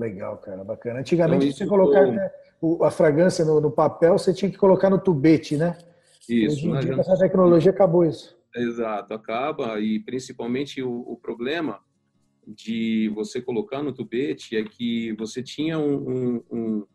Legal, 0.00 0.38
cara, 0.38 0.64
bacana. 0.64 1.00
Antigamente, 1.00 1.44
então, 1.44 1.58
você 1.58 1.66
colocar 1.66 2.06
né, 2.06 2.30
a 2.82 2.90
fragrância 2.90 3.44
no, 3.44 3.60
no, 3.60 3.70
papel, 3.70 4.16
você 4.16 4.32
tinha 4.32 4.50
que 4.50 4.56
colocar 4.56 4.88
no 4.88 4.98
tubete, 4.98 5.58
né? 5.58 5.76
Isso. 6.26 6.70
Hoje 6.70 6.86
dia, 6.86 6.98
essa 6.98 7.18
tecnologia 7.18 7.70
acabou 7.70 8.04
isso. 8.06 8.34
Exato, 8.56 9.12
acaba. 9.12 9.78
E 9.78 10.00
principalmente 10.00 10.82
o, 10.82 11.04
o, 11.06 11.16
problema 11.16 11.80
de 12.46 13.12
você 13.14 13.42
colocar 13.42 13.82
no 13.82 13.92
tubete 13.92 14.56
é 14.56 14.64
que 14.64 15.12
você 15.18 15.42
tinha 15.42 15.78
um, 15.78 16.08
um, 16.10 16.44
um, 16.50 16.86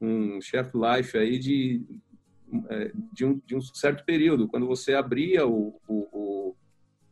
um 0.00 0.40
chef 0.40 0.70
life 0.74 1.18
aí 1.18 1.36
de, 1.36 1.82
é, 2.68 2.92
de, 3.12 3.24
um, 3.24 3.40
de 3.44 3.56
um 3.56 3.60
certo 3.60 4.04
período. 4.04 4.46
Quando 4.46 4.68
você 4.68 4.94
abria 4.94 5.44
o, 5.48 5.80
o, 5.88 6.08
o, 6.12 6.56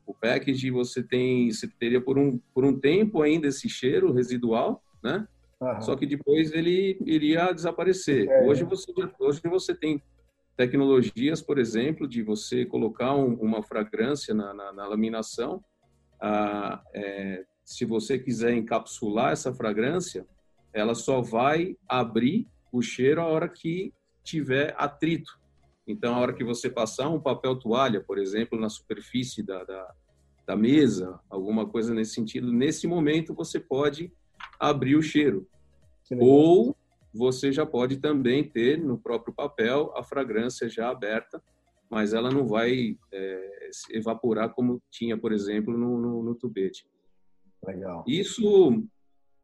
o 0.06 0.14
package, 0.14 0.70
você, 0.70 1.02
tem, 1.02 1.50
você 1.50 1.66
teria 1.66 2.00
por 2.00 2.16
um, 2.16 2.38
por 2.54 2.64
um 2.64 2.78
tempo 2.78 3.20
ainda 3.20 3.48
esse 3.48 3.68
cheiro 3.68 4.12
residual, 4.12 4.80
né? 5.02 5.26
Uhum. 5.60 5.80
Só 5.80 5.96
que 5.96 6.06
depois 6.06 6.52
ele 6.52 6.98
iria 7.04 7.52
desaparecer. 7.52 8.28
É. 8.28 8.46
Hoje 8.46 8.64
você 8.64 8.92
hoje 9.18 9.40
você 9.44 9.74
tem 9.74 10.02
tecnologias, 10.56 11.40
por 11.40 11.58
exemplo, 11.58 12.06
de 12.08 12.22
você 12.22 12.64
colocar 12.64 13.14
um, 13.14 13.34
uma 13.34 13.62
fragrância 13.62 14.34
na, 14.34 14.52
na, 14.52 14.72
na 14.72 14.86
laminação. 14.86 15.62
Ah, 16.20 16.82
é, 16.92 17.44
se 17.64 17.84
você 17.84 18.18
quiser 18.18 18.54
encapsular 18.54 19.32
essa 19.32 19.54
fragrância, 19.54 20.26
ela 20.72 20.94
só 20.94 21.20
vai 21.20 21.76
abrir 21.88 22.46
o 22.72 22.82
cheiro 22.82 23.20
a 23.20 23.26
hora 23.26 23.48
que 23.48 23.92
tiver 24.24 24.74
atrito. 24.76 25.38
Então, 25.86 26.14
a 26.14 26.18
hora 26.18 26.32
que 26.34 26.44
você 26.44 26.68
passar 26.68 27.08
um 27.08 27.20
papel 27.20 27.56
toalha, 27.56 28.00
por 28.00 28.18
exemplo, 28.18 28.58
na 28.58 28.68
superfície 28.68 29.42
da, 29.42 29.64
da, 29.64 29.94
da 30.46 30.56
mesa, 30.56 31.18
alguma 31.30 31.66
coisa 31.66 31.94
nesse 31.94 32.14
sentido, 32.14 32.52
nesse 32.52 32.86
momento 32.86 33.32
você 33.32 33.58
pode 33.58 34.12
abrir 34.58 34.96
o 34.96 35.02
cheiro. 35.02 35.46
Ou 36.18 36.76
você 37.12 37.52
já 37.52 37.66
pode 37.66 37.98
também 37.98 38.44
ter 38.44 38.78
no 38.78 38.98
próprio 38.98 39.34
papel 39.34 39.92
a 39.96 40.02
fragrância 40.02 40.68
já 40.68 40.90
aberta, 40.90 41.42
mas 41.90 42.12
ela 42.12 42.30
não 42.30 42.46
vai 42.46 42.96
é, 43.12 43.70
evaporar 43.90 44.54
como 44.54 44.82
tinha, 44.90 45.16
por 45.16 45.32
exemplo, 45.32 45.76
no, 45.76 45.98
no, 45.98 46.22
no 46.22 46.34
tubete. 46.34 46.86
Legal. 47.66 48.04
Isso, 48.06 48.84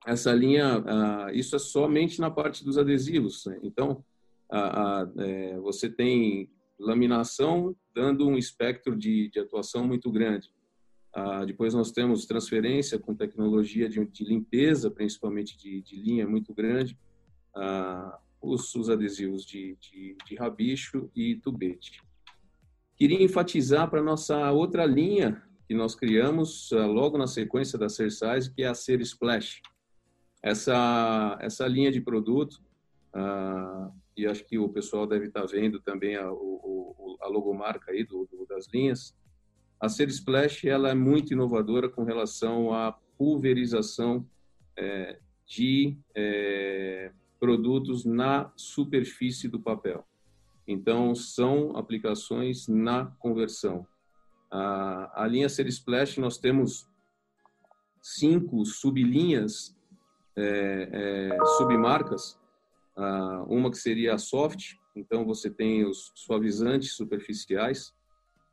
essa 0.06 0.32
linha, 0.32 0.84
isso 1.32 1.56
é 1.56 1.58
somente 1.58 2.20
na 2.20 2.30
parte 2.30 2.64
dos 2.64 2.78
adesivos. 2.78 3.44
Né? 3.46 3.58
Então, 3.62 4.04
uh, 4.52 5.20
é, 5.20 5.58
você 5.58 5.88
tem 5.88 6.50
laminação 6.78 7.74
dando 7.94 8.26
um 8.26 8.36
espectro 8.36 8.96
de, 8.96 9.30
de 9.30 9.40
atuação 9.40 9.86
muito 9.86 10.10
grande. 10.10 10.50
Ah, 11.14 11.44
depois 11.44 11.72
nós 11.72 11.92
temos 11.92 12.26
transferência 12.26 12.98
com 12.98 13.14
tecnologia 13.14 13.88
de, 13.88 14.04
de 14.04 14.24
limpeza, 14.24 14.90
principalmente 14.90 15.56
de, 15.56 15.80
de, 15.80 15.94
linha 15.94 16.26
muito 16.26 16.52
grande, 16.52 16.98
ah, 17.54 18.18
os, 18.42 18.74
os, 18.74 18.90
adesivos 18.90 19.46
de, 19.46 19.78
de, 19.80 20.34
rabicho 20.34 21.08
e 21.14 21.36
tubete. 21.36 22.02
Queria 22.96 23.22
enfatizar 23.22 23.88
para 23.88 24.02
nossa 24.02 24.50
outra 24.50 24.84
linha 24.84 25.40
que 25.68 25.74
nós 25.74 25.94
criamos 25.94 26.72
ah, 26.72 26.84
logo 26.84 27.16
na 27.16 27.28
sequência 27.28 27.78
da 27.78 27.88
Ser 27.88 28.10
Size, 28.10 28.52
que 28.52 28.64
é 28.64 28.66
a 28.66 28.74
Ser 28.74 29.00
Splash. 29.00 29.62
Essa, 30.42 31.38
essa 31.40 31.66
linha 31.68 31.92
de 31.92 32.00
produto, 32.00 32.60
ah, 33.12 33.88
e 34.16 34.26
acho 34.26 34.44
que 34.44 34.58
o 34.58 34.68
pessoal 34.68 35.06
deve 35.06 35.26
estar 35.26 35.46
vendo 35.46 35.80
também 35.80 36.16
a, 36.16 36.28
o, 36.28 37.16
a 37.20 37.28
logomarca 37.28 37.92
aí 37.92 38.04
do, 38.04 38.28
do, 38.30 38.44
das 38.46 38.66
linhas, 38.72 39.14
a 39.84 39.88
Ser 39.90 40.08
Splash 40.08 40.64
ela 40.66 40.88
é 40.88 40.94
muito 40.94 41.34
inovadora 41.34 41.90
com 41.90 42.04
relação 42.04 42.72
à 42.72 42.92
pulverização 43.18 44.26
é, 44.74 45.18
de 45.46 45.98
é, 46.14 47.12
produtos 47.38 48.02
na 48.02 48.50
superfície 48.56 49.46
do 49.46 49.60
papel. 49.60 50.02
Então, 50.66 51.14
são 51.14 51.76
aplicações 51.76 52.66
na 52.66 53.06
conversão. 53.18 53.86
A, 54.50 55.22
a 55.22 55.26
linha 55.26 55.50
Ser 55.50 55.66
Splash, 55.66 56.16
nós 56.16 56.38
temos 56.38 56.88
cinco 58.00 58.64
sublinhas, 58.64 59.76
é, 60.34 60.88
é, 61.34 61.44
submarcas. 61.58 62.40
Uma 63.48 63.70
que 63.70 63.76
seria 63.76 64.14
a 64.14 64.18
soft, 64.18 64.76
então 64.94 65.26
você 65.26 65.50
tem 65.50 65.84
os 65.84 66.12
suavizantes 66.14 66.92
superficiais, 66.92 67.92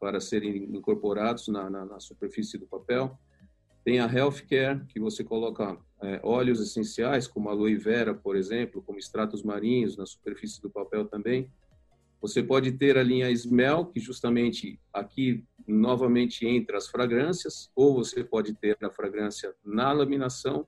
para 0.02 0.20
serem 0.20 0.64
incorporados 0.76 1.48
na, 1.48 1.70
na, 1.70 1.86
na 1.86 2.00
superfície 2.00 2.58
do 2.58 2.66
papel. 2.66 3.16
Tem 3.86 4.00
a 4.00 4.12
healthcare, 4.12 4.84
que 4.88 5.00
você 5.00 5.24
coloca 5.24 5.78
é, 6.02 6.20
óleos 6.24 6.60
essenciais, 6.60 7.28
como 7.28 7.50
aloe 7.50 7.76
vera, 7.76 8.12
por 8.12 8.36
exemplo, 8.36 8.82
como 8.82 8.98
extratos 8.98 9.44
marinhos 9.44 9.96
na 9.96 10.08
superfície 10.08 10.60
do 10.60 10.72
papel 10.72 11.06
também. 11.06 11.52
Você 12.20 12.42
pode 12.42 12.72
ter 12.72 12.98
a 12.98 13.04
linha 13.04 13.30
Smell, 13.30 13.86
que 13.86 14.00
justamente 14.00 14.80
aqui 14.92 15.46
novamente 15.68 16.48
entra 16.48 16.78
as 16.78 16.88
fragrâncias, 16.88 17.72
ou 17.76 17.94
você 17.94 18.24
pode 18.24 18.56
ter 18.56 18.78
a 18.84 18.90
fragrância 18.90 19.54
na 19.64 19.92
laminação, 19.92 20.68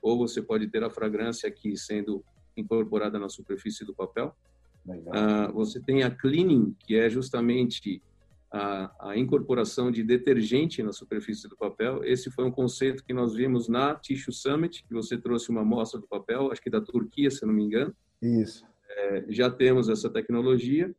ou 0.00 0.18
você 0.18 0.40
pode 0.40 0.68
ter 0.68 0.84
a 0.84 0.90
fragrância 0.90 1.48
aqui 1.48 1.76
sendo 1.76 2.24
incorporada 2.56 3.18
na 3.18 3.28
superfície 3.28 3.84
do 3.84 3.94
papel. 3.94 4.32
Uh, 4.86 5.52
você 5.52 5.80
tem 5.80 6.04
a 6.04 6.10
Cleaning, 6.10 6.76
que 6.78 6.96
é 6.96 7.10
justamente 7.10 8.00
a, 8.50 9.10
a, 9.10 9.16
incorporação 9.16 9.90
de 9.90 10.02
detergente 10.02 10.82
na 10.82 10.92
superfície 10.92 11.48
do 11.48 11.56
papel. 11.56 12.02
Esse 12.04 12.30
foi 12.30 12.44
um 12.44 12.50
conceito 12.50 13.04
que 13.04 13.12
nós 13.12 13.34
vimos 13.34 13.68
na 13.68 13.94
Tissue 13.94 14.32
Summit, 14.32 14.84
que 14.84 14.94
você 14.94 15.18
trouxe 15.18 15.50
uma 15.50 15.60
amostra 15.60 16.00
do 16.00 16.08
papel, 16.08 16.50
acho 16.50 16.62
que 16.62 16.70
da 16.70 16.80
Turquia, 16.80 17.30
se 17.30 17.44
não 17.44 17.52
me 17.52 17.64
engano. 17.64 17.94
Isso. 18.22 18.64
É, 18.90 19.26
já 19.28 19.50
temos 19.50 19.88
essa 19.88 20.08
tecnologia. 20.08 20.94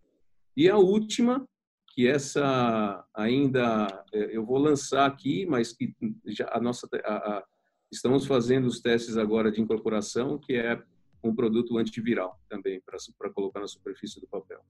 E 0.55 0.69
a 0.69 0.77
última, 0.77 1.45
que 1.93 2.07
essa 2.07 3.05
ainda 3.13 4.05
é, 4.13 4.35
eu 4.35 4.45
vou 4.45 4.57
lançar 4.57 5.05
aqui, 5.05 5.45
mas 5.45 5.73
que 5.73 5.95
já 6.25 6.49
a 6.51 6.61
nossa 6.61 6.87
a, 7.03 7.13
a, 7.13 7.43
estamos 7.91 8.25
fazendo 8.25 8.65
os 8.67 8.79
testes 8.79 9.17
agora 9.17 9.51
de 9.51 9.59
incorporação, 9.59 10.37
que 10.37 10.53
é 10.53 10.81
um 11.23 11.35
produto 11.35 11.77
antiviral 11.77 12.39
também 12.47 12.81
para 12.81 13.29
colocar 13.33 13.59
na 13.59 13.67
superfície 13.67 14.21
do 14.21 14.27
papel. 14.27 14.61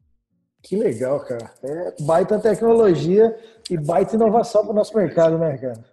Que 0.61 0.75
legal, 0.75 1.19
cara. 1.21 1.53
É 1.63 1.95
baita 2.01 2.39
tecnologia 2.39 3.35
e 3.69 3.77
baita 3.77 4.15
inovação 4.15 4.63
para 4.63 4.71
o 4.71 4.75
nosso 4.75 4.95
mercado, 4.95 5.37
né, 5.37 5.57
cara? 5.57 5.83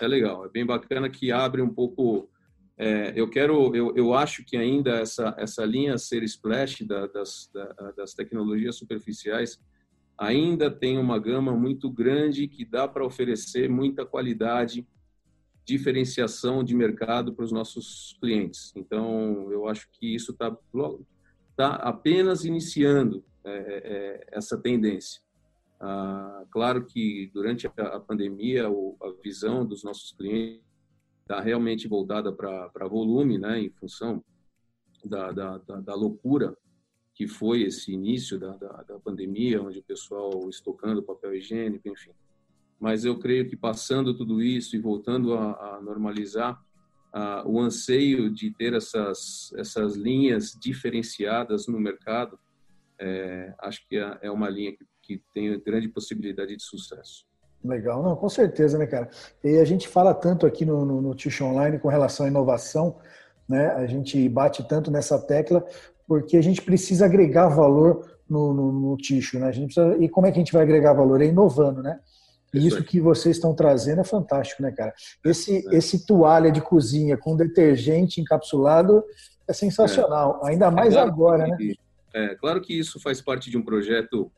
É 0.00 0.06
legal, 0.06 0.44
é 0.44 0.48
bem 0.48 0.64
bacana 0.64 1.08
que 1.08 1.30
abre 1.30 1.62
um 1.62 1.72
pouco. 1.72 2.28
É, 2.78 3.12
eu 3.16 3.28
quero, 3.28 3.74
eu, 3.74 3.94
eu 3.96 4.14
acho 4.14 4.44
que 4.44 4.56
ainda 4.56 4.98
essa 4.98 5.34
essa 5.38 5.64
linha 5.64 5.96
ser 5.96 6.22
splash 6.22 6.84
da, 6.84 7.06
das 7.06 7.50
da, 7.52 7.92
das 7.96 8.12
tecnologias 8.12 8.76
superficiais 8.76 9.58
ainda 10.18 10.70
tem 10.70 10.98
uma 10.98 11.18
gama 11.18 11.52
muito 11.52 11.90
grande 11.90 12.48
que 12.48 12.64
dá 12.64 12.88
para 12.88 13.04
oferecer 13.04 13.68
muita 13.68 14.04
qualidade, 14.04 14.86
diferenciação 15.64 16.64
de 16.64 16.74
mercado 16.74 17.34
para 17.34 17.44
os 17.44 17.52
nossos 17.52 18.16
clientes. 18.20 18.72
Então, 18.76 19.50
eu 19.50 19.68
acho 19.68 19.88
que 19.92 20.14
isso 20.14 20.32
está 20.32 20.56
tá 21.56 21.74
apenas 21.76 22.44
iniciando 22.44 23.22
é, 23.46 23.50
é, 23.50 23.82
é, 23.84 24.26
essa 24.32 24.58
tendência. 24.58 25.22
Ah, 25.78 26.44
claro 26.50 26.84
que 26.84 27.30
durante 27.32 27.66
a, 27.66 28.00
pandemia 28.00 28.66
a 28.66 29.22
visão 29.22 29.64
dos 29.64 29.84
nossos 29.84 30.10
clientes 30.12 30.64
está 31.20 31.40
realmente 31.40 31.86
voltada 31.86 32.32
para 32.32 32.88
volume, 32.88 33.38
né, 33.38 33.60
em 33.60 33.70
função 33.70 34.24
da, 35.04 35.30
da, 35.30 35.58
da, 35.58 35.80
da, 35.80 35.94
loucura 35.94 36.56
que 37.14 37.28
foi 37.28 37.62
esse 37.62 37.92
início 37.92 38.38
da, 38.38 38.56
da, 38.56 38.82
da 38.82 38.98
pandemia, 38.98 39.62
onde 39.62 39.78
o 39.78 39.84
pessoal 39.84 40.48
estocando 40.48 41.02
papel 41.02 41.34
higiênico, 41.34 41.88
enfim. 41.88 42.10
Mas 42.80 43.04
eu 43.04 43.18
creio 43.18 43.48
que 43.48 43.56
passando 43.56 44.16
tudo 44.16 44.42
isso 44.42 44.74
e 44.74 44.80
voltando 44.80 45.34
a, 45.34 45.76
a 45.76 45.80
normalizar, 45.80 46.60
o 47.46 47.58
anseio 47.58 48.30
de 48.30 48.50
ter 48.50 48.74
essas, 48.74 49.50
essas 49.56 49.96
linhas 49.96 50.52
diferenciadas 50.60 51.66
no 51.66 51.80
mercado 51.80 52.38
é, 53.00 53.54
acho 53.60 53.86
que 53.88 53.96
é, 53.96 54.18
é 54.22 54.30
uma 54.30 54.48
linha 54.48 54.72
que, 54.72 54.86
que 55.02 55.22
tem 55.32 55.58
grande 55.60 55.88
possibilidade 55.88 56.56
de 56.56 56.62
sucesso. 56.62 57.24
Legal, 57.64 58.02
não, 58.02 58.14
com 58.14 58.28
certeza, 58.28 58.78
né, 58.78 58.86
cara? 58.86 59.08
E 59.42 59.58
a 59.58 59.64
gente 59.64 59.88
fala 59.88 60.14
tanto 60.14 60.46
aqui 60.46 60.64
no, 60.64 60.84
no, 60.84 61.02
no 61.02 61.14
Tish 61.14 61.40
Online 61.40 61.78
com 61.78 61.88
relação 61.88 62.26
à 62.26 62.28
inovação, 62.28 62.96
né? 63.48 63.68
A 63.72 63.86
gente 63.86 64.28
bate 64.28 64.66
tanto 64.68 64.90
nessa 64.90 65.18
tecla 65.18 65.64
porque 66.06 66.36
a 66.36 66.42
gente 66.42 66.62
precisa 66.62 67.06
agregar 67.06 67.48
valor 67.48 68.16
no, 68.28 68.52
no, 68.52 68.72
no 68.72 68.96
ticho, 68.96 69.38
né? 69.38 69.48
A 69.48 69.52
gente 69.52 69.74
precisa, 69.74 69.96
e 70.02 70.08
como 70.08 70.26
é 70.26 70.32
que 70.32 70.38
a 70.38 70.40
gente 70.40 70.52
vai 70.52 70.62
agregar 70.62 70.92
valor? 70.92 71.20
É 71.20 71.26
inovando, 71.26 71.82
né? 71.82 71.98
E 72.54 72.66
isso 72.66 72.82
que 72.82 73.00
vocês 73.00 73.36
estão 73.36 73.54
trazendo 73.54 74.00
é 74.00 74.04
fantástico, 74.04 74.62
né, 74.62 74.72
cara? 74.72 74.94
Esse, 75.24 75.68
é. 75.68 75.76
esse 75.76 76.06
toalha 76.06 76.50
de 76.50 76.60
cozinha 76.60 77.16
com 77.16 77.36
detergente 77.36 78.20
encapsulado 78.20 79.04
é 79.46 79.52
sensacional, 79.52 80.40
é. 80.44 80.50
ainda 80.50 80.70
mais 80.70 80.94
é 80.94 81.00
agora, 81.00 81.46
né? 81.46 81.56
É, 82.16 82.34
claro 82.34 82.62
que 82.62 82.72
isso 82.72 82.98
faz 82.98 83.20
parte 83.20 83.50
de 83.50 83.58
um 83.58 83.62
projeto 83.62 84.32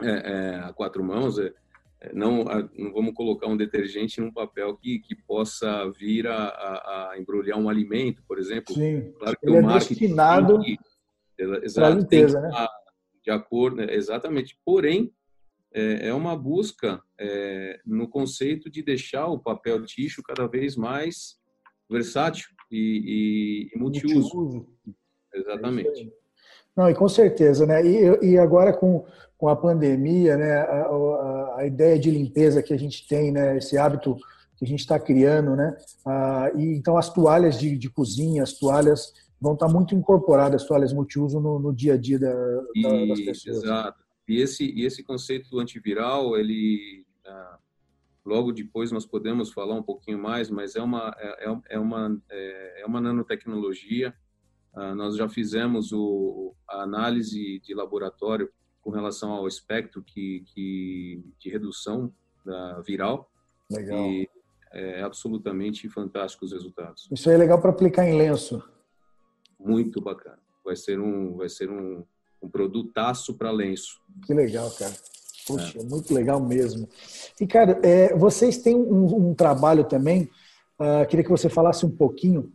é, 0.00 0.06
é, 0.06 0.54
a 0.60 0.72
quatro 0.72 1.02
mãos. 1.02 1.36
É, 1.40 1.52
é, 2.00 2.12
não, 2.14 2.44
não 2.44 2.92
vamos 2.92 3.12
colocar 3.12 3.48
um 3.48 3.56
detergente 3.56 4.20
num 4.20 4.32
papel 4.32 4.76
que, 4.76 5.00
que 5.00 5.16
possa 5.16 5.90
vir 5.90 6.28
a, 6.28 6.44
a, 6.46 7.10
a 7.10 7.18
embrulhar 7.18 7.58
um 7.58 7.68
alimento, 7.68 8.22
por 8.22 8.38
exemplo. 8.38 8.72
Sim, 8.72 9.12
claro 9.18 9.36
que 9.36 9.48
Ele 9.48 9.56
o 9.56 9.68
é 9.68 9.74
destinado 9.74 10.60
para 11.74 11.90
limpeza, 11.90 12.40
né? 12.40 12.50
De 13.24 13.32
acordo, 13.32 13.78
né, 13.78 13.92
exatamente. 13.92 14.56
Porém, 14.64 15.12
é, 15.72 16.14
uma 16.14 16.36
busca 16.36 17.02
no 17.84 18.08
conceito 18.08 18.70
de 18.70 18.80
deixar 18.80 19.26
o 19.26 19.40
papel 19.40 19.84
ticho 19.84 20.22
cada 20.22 20.46
vez 20.46 20.76
mais 20.76 21.36
versátil 21.90 22.48
e, 22.70 23.68
e, 23.72 23.76
e 23.76 23.78
multiuso. 23.78 24.36
multiuso. 24.36 24.68
Exatamente. 25.34 26.12
Não, 26.78 26.88
e 26.88 26.94
com 26.94 27.08
certeza, 27.08 27.66
né? 27.66 27.84
E, 27.84 28.34
e 28.34 28.38
agora 28.38 28.72
com, 28.72 29.04
com 29.36 29.48
a 29.48 29.56
pandemia, 29.56 30.36
né? 30.36 30.58
A, 30.58 30.82
a, 30.82 31.54
a, 31.56 31.66
ideia 31.66 31.98
de 31.98 32.08
limpeza 32.08 32.62
que 32.62 32.72
a 32.72 32.78
gente 32.78 33.04
tem, 33.08 33.32
né? 33.32 33.58
Esse 33.58 33.76
hábito 33.76 34.16
que 34.56 34.64
a 34.64 34.68
gente 34.68 34.78
está 34.78 34.96
criando, 34.96 35.56
né? 35.56 35.76
Ah, 36.06 36.52
e 36.54 36.76
então 36.76 36.96
as 36.96 37.12
toalhas 37.12 37.58
de, 37.58 37.76
de 37.76 37.90
cozinha, 37.90 38.44
as 38.44 38.52
toalhas 38.52 39.12
vão 39.40 39.54
estar 39.54 39.66
tá 39.66 39.72
muito 39.72 39.92
incorporadas, 39.92 40.62
as 40.62 40.68
toalhas 40.68 40.92
multiuso 40.92 41.40
no, 41.40 41.58
no 41.58 41.74
dia 41.74 41.94
a 41.94 41.96
dia 41.96 42.16
da, 42.16 42.32
da, 42.32 43.06
das 43.08 43.20
pessoas. 43.22 43.56
Exato. 43.56 43.98
E 44.28 44.40
esse 44.40 44.64
e 44.64 44.84
esse 44.84 45.02
conceito 45.02 45.58
antiviral, 45.58 46.36
ele 46.36 47.04
ah, 47.26 47.58
logo 48.24 48.52
depois 48.52 48.92
nós 48.92 49.04
podemos 49.04 49.52
falar 49.52 49.74
um 49.74 49.82
pouquinho 49.82 50.18
mais, 50.22 50.48
mas 50.48 50.76
é 50.76 50.80
uma 50.80 51.12
é, 51.18 51.50
é, 51.50 51.60
é 51.70 51.78
uma 51.80 52.16
é, 52.30 52.82
é 52.82 52.86
uma 52.86 53.00
nanotecnologia 53.00 54.14
ah, 54.74 54.94
nós 54.94 55.16
já 55.16 55.28
fizemos 55.28 55.92
o, 55.92 56.54
a 56.68 56.82
análise 56.82 57.60
de 57.60 57.74
laboratório 57.74 58.50
com 58.80 58.90
relação 58.90 59.32
ao 59.32 59.46
espectro 59.46 60.02
que, 60.02 60.44
que 60.54 61.22
de 61.38 61.50
redução 61.50 62.12
da 62.44 62.80
viral. 62.80 63.30
Legal. 63.70 63.98
E 63.98 64.28
é 64.72 65.02
absolutamente 65.02 65.88
fantástico 65.88 66.44
os 66.44 66.52
resultados. 66.52 67.08
Isso 67.10 67.28
aí 67.28 67.34
é 67.34 67.38
legal 67.38 67.60
para 67.60 67.70
aplicar 67.70 68.06
em 68.06 68.16
lenço. 68.16 68.62
Muito 69.58 70.00
bacana. 70.00 70.38
Vai 70.64 70.76
ser 70.76 71.00
um, 71.00 71.36
vai 71.36 71.48
ser 71.48 71.70
um, 71.70 72.04
um 72.42 72.48
produtaço 72.48 73.34
para 73.34 73.50
lenço. 73.50 74.00
Que 74.26 74.34
legal, 74.34 74.70
cara. 74.72 74.94
Poxa, 75.46 75.80
é. 75.80 75.82
muito 75.82 76.12
legal 76.12 76.40
mesmo. 76.40 76.88
E, 77.40 77.46
cara, 77.46 77.80
é, 77.82 78.14
vocês 78.14 78.58
têm 78.58 78.76
um, 78.76 79.30
um 79.30 79.34
trabalho 79.34 79.84
também, 79.84 80.30
uh, 80.78 81.06
queria 81.08 81.24
que 81.24 81.30
você 81.30 81.48
falasse 81.48 81.86
um 81.86 81.90
pouquinho 81.90 82.52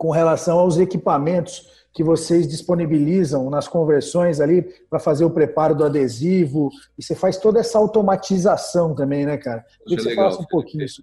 com 0.00 0.10
relação 0.10 0.58
aos 0.58 0.78
equipamentos 0.78 1.84
que 1.92 2.02
vocês 2.02 2.48
disponibilizam 2.48 3.50
nas 3.50 3.68
conversões 3.68 4.40
ali 4.40 4.62
para 4.88 4.98
fazer 4.98 5.26
o 5.26 5.30
preparo 5.30 5.74
do 5.74 5.84
adesivo. 5.84 6.70
E 6.98 7.02
você 7.02 7.14
faz 7.14 7.36
toda 7.36 7.60
essa 7.60 7.76
automatização 7.76 8.94
também, 8.94 9.26
né, 9.26 9.36
cara? 9.36 9.62
Queria 9.84 9.96
que 9.98 10.02
você 10.02 10.08
legal, 10.08 10.24
falasse 10.24 10.42
um 10.42 10.46
pouquinho 10.46 10.84
isso. 10.84 11.02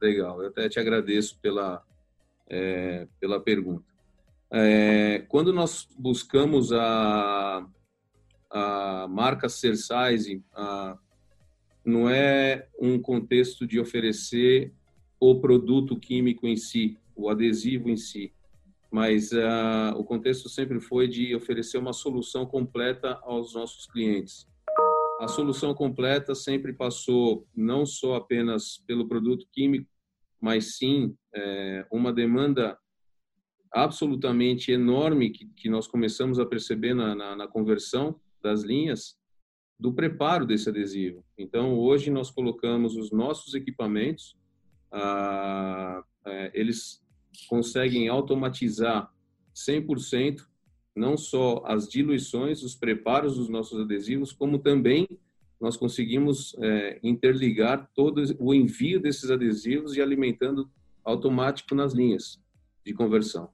Legal, 0.00 0.40
eu 0.40 0.50
até 0.50 0.68
te 0.68 0.78
agradeço 0.78 1.36
pela, 1.42 1.82
é, 2.48 3.08
pela 3.18 3.40
pergunta. 3.40 3.82
É, 4.52 5.24
quando 5.28 5.52
nós 5.52 5.88
buscamos 5.98 6.72
a, 6.72 7.66
a 8.48 9.08
marca 9.08 9.48
Sersize, 9.48 10.44
não 11.84 12.08
é 12.08 12.68
um 12.80 13.02
contexto 13.02 13.66
de 13.66 13.80
oferecer 13.80 14.72
o 15.18 15.40
produto 15.40 15.98
químico 15.98 16.46
em 16.46 16.56
si, 16.56 16.96
o 17.18 17.28
adesivo 17.28 17.90
em 17.90 17.96
si, 17.96 18.32
mas 18.90 19.32
uh, 19.32 19.96
o 19.96 20.04
contexto 20.04 20.48
sempre 20.48 20.80
foi 20.80 21.08
de 21.08 21.34
oferecer 21.34 21.76
uma 21.76 21.92
solução 21.92 22.46
completa 22.46 23.18
aos 23.22 23.54
nossos 23.54 23.86
clientes. 23.86 24.46
A 25.20 25.26
solução 25.26 25.74
completa 25.74 26.34
sempre 26.34 26.72
passou 26.72 27.46
não 27.54 27.84
só 27.84 28.14
apenas 28.14 28.78
pelo 28.86 29.08
produto 29.08 29.46
químico, 29.52 29.90
mas 30.40 30.76
sim 30.76 31.16
é, 31.34 31.84
uma 31.90 32.12
demanda 32.12 32.78
absolutamente 33.72 34.70
enorme 34.70 35.30
que, 35.30 35.46
que 35.56 35.68
nós 35.68 35.88
começamos 35.88 36.38
a 36.38 36.46
perceber 36.46 36.94
na, 36.94 37.16
na, 37.16 37.34
na 37.34 37.48
conversão 37.48 38.18
das 38.40 38.62
linhas 38.62 39.18
do 39.78 39.92
preparo 39.92 40.46
desse 40.46 40.68
adesivo. 40.68 41.24
Então, 41.36 41.76
hoje 41.76 42.10
nós 42.10 42.30
colocamos 42.30 42.96
os 42.96 43.10
nossos 43.10 43.54
equipamentos, 43.54 44.36
ah, 44.92 46.02
é, 46.24 46.50
eles 46.54 47.02
conseguem 47.46 48.08
automatizar 48.08 49.12
100% 49.54 50.46
não 50.94 51.16
só 51.16 51.62
as 51.64 51.88
diluições, 51.88 52.62
os 52.62 52.74
preparos 52.74 53.36
dos 53.36 53.48
nossos 53.48 53.80
adesivos, 53.80 54.32
como 54.32 54.58
também 54.58 55.08
nós 55.60 55.76
conseguimos 55.76 56.56
é, 56.58 56.98
interligar 57.02 57.88
todo 57.94 58.22
o 58.38 58.54
envio 58.54 59.00
desses 59.00 59.30
adesivos 59.30 59.96
e 59.96 60.02
alimentando 60.02 60.68
automático 61.04 61.74
nas 61.74 61.94
linhas 61.94 62.40
de 62.84 62.92
conversão. 62.92 63.48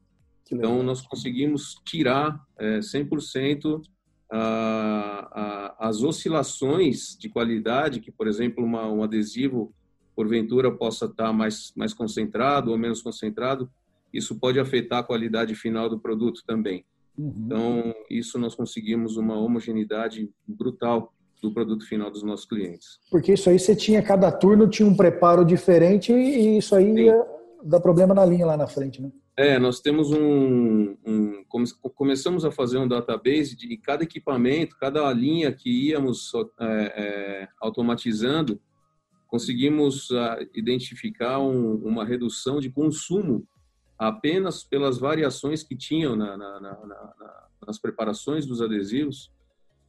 Então, 0.50 0.82
nós 0.82 1.00
conseguimos 1.00 1.80
tirar 1.84 2.44
é, 2.58 2.78
100% 2.78 3.82
a, 4.30 5.78
a, 5.80 5.88
as 5.88 6.02
oscilações 6.02 7.16
de 7.18 7.28
qualidade 7.28 8.00
que, 8.00 8.12
por 8.12 8.26
exemplo, 8.26 8.64
uma, 8.64 8.86
um 8.90 9.02
adesivo 9.02 9.74
porventura 10.14 10.70
possa 10.70 11.06
estar 11.06 11.32
mais, 11.32 11.72
mais 11.76 11.92
concentrado 11.92 12.70
ou 12.70 12.78
menos 12.78 13.02
concentrado, 13.02 13.70
isso 14.12 14.38
pode 14.38 14.60
afetar 14.60 15.00
a 15.00 15.02
qualidade 15.02 15.54
final 15.54 15.88
do 15.88 15.98
produto 15.98 16.42
também. 16.46 16.84
Uhum. 17.18 17.34
Então, 17.44 17.94
isso 18.10 18.38
nós 18.38 18.54
conseguimos 18.54 19.16
uma 19.16 19.36
homogeneidade 19.38 20.30
brutal 20.46 21.12
do 21.42 21.52
produto 21.52 21.86
final 21.86 22.10
dos 22.10 22.22
nossos 22.22 22.46
clientes. 22.46 22.98
Porque 23.10 23.34
isso 23.34 23.50
aí 23.50 23.58
você 23.58 23.76
tinha, 23.76 24.02
cada 24.02 24.32
turno 24.32 24.68
tinha 24.68 24.88
um 24.88 24.96
preparo 24.96 25.44
diferente 25.44 26.12
e 26.12 26.58
isso 26.58 26.74
aí 26.74 26.92
ia 26.94 27.26
dar 27.62 27.80
problema 27.80 28.14
na 28.14 28.24
linha 28.24 28.46
lá 28.46 28.56
na 28.56 28.66
frente, 28.66 29.02
né? 29.02 29.10
É, 29.36 29.58
nós 29.58 29.80
temos 29.80 30.12
um, 30.12 30.96
um, 31.04 31.44
começamos 31.94 32.44
a 32.44 32.52
fazer 32.52 32.78
um 32.78 32.86
database 32.86 33.56
de 33.56 33.76
cada 33.76 34.04
equipamento, 34.04 34.76
cada 34.78 35.12
linha 35.12 35.50
que 35.50 35.88
íamos 35.88 36.30
é, 36.60 36.66
é, 36.66 37.48
automatizando, 37.60 38.60
conseguimos 39.34 40.10
uh, 40.10 40.48
identificar 40.54 41.40
um, 41.40 41.74
uma 41.78 42.04
redução 42.04 42.60
de 42.60 42.70
consumo 42.70 43.44
apenas 43.98 44.62
pelas 44.62 44.96
variações 44.96 45.64
que 45.64 45.74
tinham 45.74 46.14
na, 46.14 46.36
na, 46.36 46.60
na, 46.60 47.48
nas 47.66 47.76
preparações 47.76 48.46
dos 48.46 48.62
adesivos, 48.62 49.32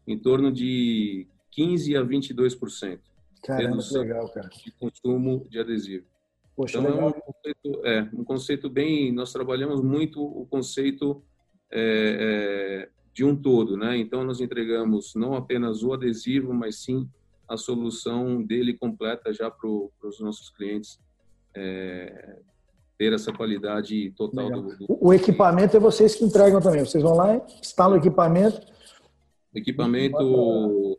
em 0.07 0.17
torno 0.17 0.51
de 0.51 1.27
15 1.51 1.95
a 1.95 2.03
22%. 2.03 2.99
Caramba, 3.43 3.83
que 3.83 3.97
legal, 3.99 4.27
cara. 4.29 4.49
De 4.49 4.71
consumo 4.71 5.45
de 5.47 5.59
adesivo. 5.59 6.07
Poxa, 6.55 6.79
então, 6.79 6.91
legal. 6.91 7.09
é 7.09 7.11
um, 7.11 7.21
conceito, 7.21 7.85
é 7.85 8.09
um 8.13 8.23
conceito 8.23 8.67
bem. 8.67 9.11
Nós 9.11 9.31
trabalhamos 9.31 9.79
muito 9.79 10.23
o 10.23 10.47
conceito 10.47 11.23
é, 11.71 12.87
é, 12.87 12.89
de 13.13 13.23
um 13.23 13.35
todo, 13.35 13.77
né? 13.77 13.95
Então, 13.95 14.23
nós 14.23 14.41
entregamos 14.41 15.13
não 15.13 15.35
apenas 15.35 15.83
o 15.83 15.93
adesivo, 15.93 16.51
mas 16.51 16.77
sim 16.77 17.07
a 17.47 17.57
solução 17.57 18.43
dele 18.43 18.73
completa 18.73 19.33
já 19.33 19.49
para 19.49 19.69
os 19.69 20.19
nossos 20.19 20.49
clientes 20.49 20.99
é, 21.55 22.39
ter 22.97 23.13
essa 23.13 23.31
qualidade 23.31 24.11
total 24.11 24.49
do, 24.49 24.77
do, 24.77 24.85
O 24.89 25.13
equipamento 25.13 25.75
é 25.75 25.79
vocês 25.79 26.15
que 26.15 26.23
entregam 26.23 26.61
também. 26.61 26.85
Vocês 26.85 27.03
vão 27.03 27.15
lá, 27.15 27.35
instalam 27.61 27.95
o 27.95 27.99
equipamento. 27.99 28.59
Equipamento 29.53 30.97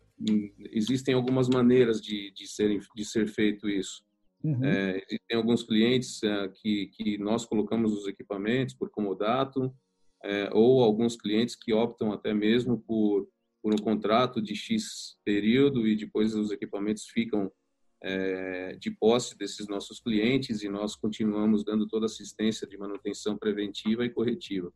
existem 0.73 1.15
algumas 1.15 1.49
maneiras 1.49 2.01
de, 2.01 2.33
de, 2.33 2.47
ser, 2.47 2.81
de 2.95 3.05
ser 3.05 3.29
feito 3.29 3.69
isso. 3.69 4.03
Uhum. 4.43 4.65
É, 4.65 5.01
tem 5.29 5.37
alguns 5.37 5.63
clientes 5.63 6.23
é, 6.23 6.49
que, 6.49 6.87
que 6.89 7.19
nós 7.19 7.45
colocamos 7.45 7.93
os 7.93 8.07
equipamentos 8.07 8.75
por 8.75 8.91
comodato, 8.91 9.75
é, 10.25 10.51
ou 10.53 10.83
alguns 10.83 11.17
clientes 11.17 11.57
que 11.57 11.73
optam 11.73 12.13
até 12.13 12.33
mesmo 12.33 12.79
por, 12.79 13.27
por 13.67 13.75
um 13.75 13.79
contrato 13.79 14.41
de 14.41 14.55
X 14.55 15.19
período 15.25 15.89
e 15.89 15.97
depois 15.97 16.37
os 16.37 16.53
equipamentos 16.53 17.09
ficam 17.09 17.51
é, 18.01 18.77
de 18.77 18.93
posse 18.93 19.37
desses 19.37 19.67
nossos 19.67 19.99
clientes 19.99 20.63
e 20.63 20.69
nós 20.69 20.95
continuamos 20.95 21.65
dando 21.65 21.85
toda 21.89 22.07
assistência 22.07 22.65
de 22.65 22.79
manutenção 22.79 23.37
preventiva 23.37 24.05
e 24.05 24.11
corretiva. 24.11 24.73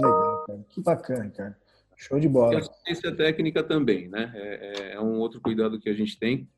Legal, 0.00 0.44
cara. 0.46 0.64
Que 0.70 0.80
bacana, 0.80 1.30
cara. 1.32 1.58
Show 1.98 2.18
de 2.18 2.26
bola. 2.26 2.54
E 2.54 2.56
assistência 2.56 3.14
técnica 3.14 3.62
também, 3.62 4.08
né? 4.08 4.32
É, 4.34 4.40
é, 4.40 4.92
é, 4.94 5.00
um 5.02 5.18
outro 5.18 5.38
cuidado 5.38 5.78
que 5.78 5.90
a 5.90 5.94
gente 5.94 6.18
tem. 6.18 6.48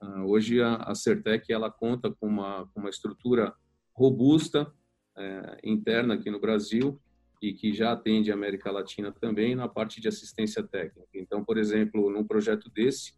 Uh, 0.00 0.30
hoje 0.30 0.62
a, 0.62 0.76
a 0.76 0.94
Certec 0.94 1.52
ela 1.52 1.72
conta 1.72 2.08
com 2.08 2.28
uma, 2.28 2.70
com 2.72 2.78
uma 2.78 2.88
estrutura 2.88 3.52
robusta 3.92 4.72
é, 5.18 5.58
interna 5.64 6.14
aqui 6.14 6.30
no 6.30 6.38
Brasil 6.38 7.00
e 7.40 7.52
que 7.52 7.72
já 7.72 7.92
atende 7.92 8.30
a 8.30 8.34
América 8.34 8.70
Latina 8.70 9.10
também 9.12 9.54
na 9.54 9.68
parte 9.68 10.00
de 10.00 10.08
assistência 10.08 10.62
técnica. 10.62 11.08
Então, 11.14 11.44
por 11.44 11.56
exemplo, 11.56 12.10
num 12.10 12.24
projeto 12.24 12.70
desse, 12.70 13.14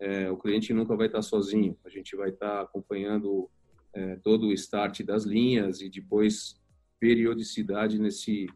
é, 0.00 0.30
o 0.30 0.36
cliente 0.36 0.72
nunca 0.72 0.96
vai 0.96 1.06
estar 1.06 1.22
sozinho. 1.22 1.76
A 1.84 1.88
gente 1.88 2.16
vai 2.16 2.30
estar 2.30 2.62
acompanhando 2.62 3.50
é, 3.92 4.16
todo 4.16 4.46
o 4.46 4.52
start 4.52 5.02
das 5.02 5.24
linhas 5.24 5.80
e 5.80 5.90
depois 5.90 6.58
periodicidade 6.98 7.98
nesse 7.98 8.46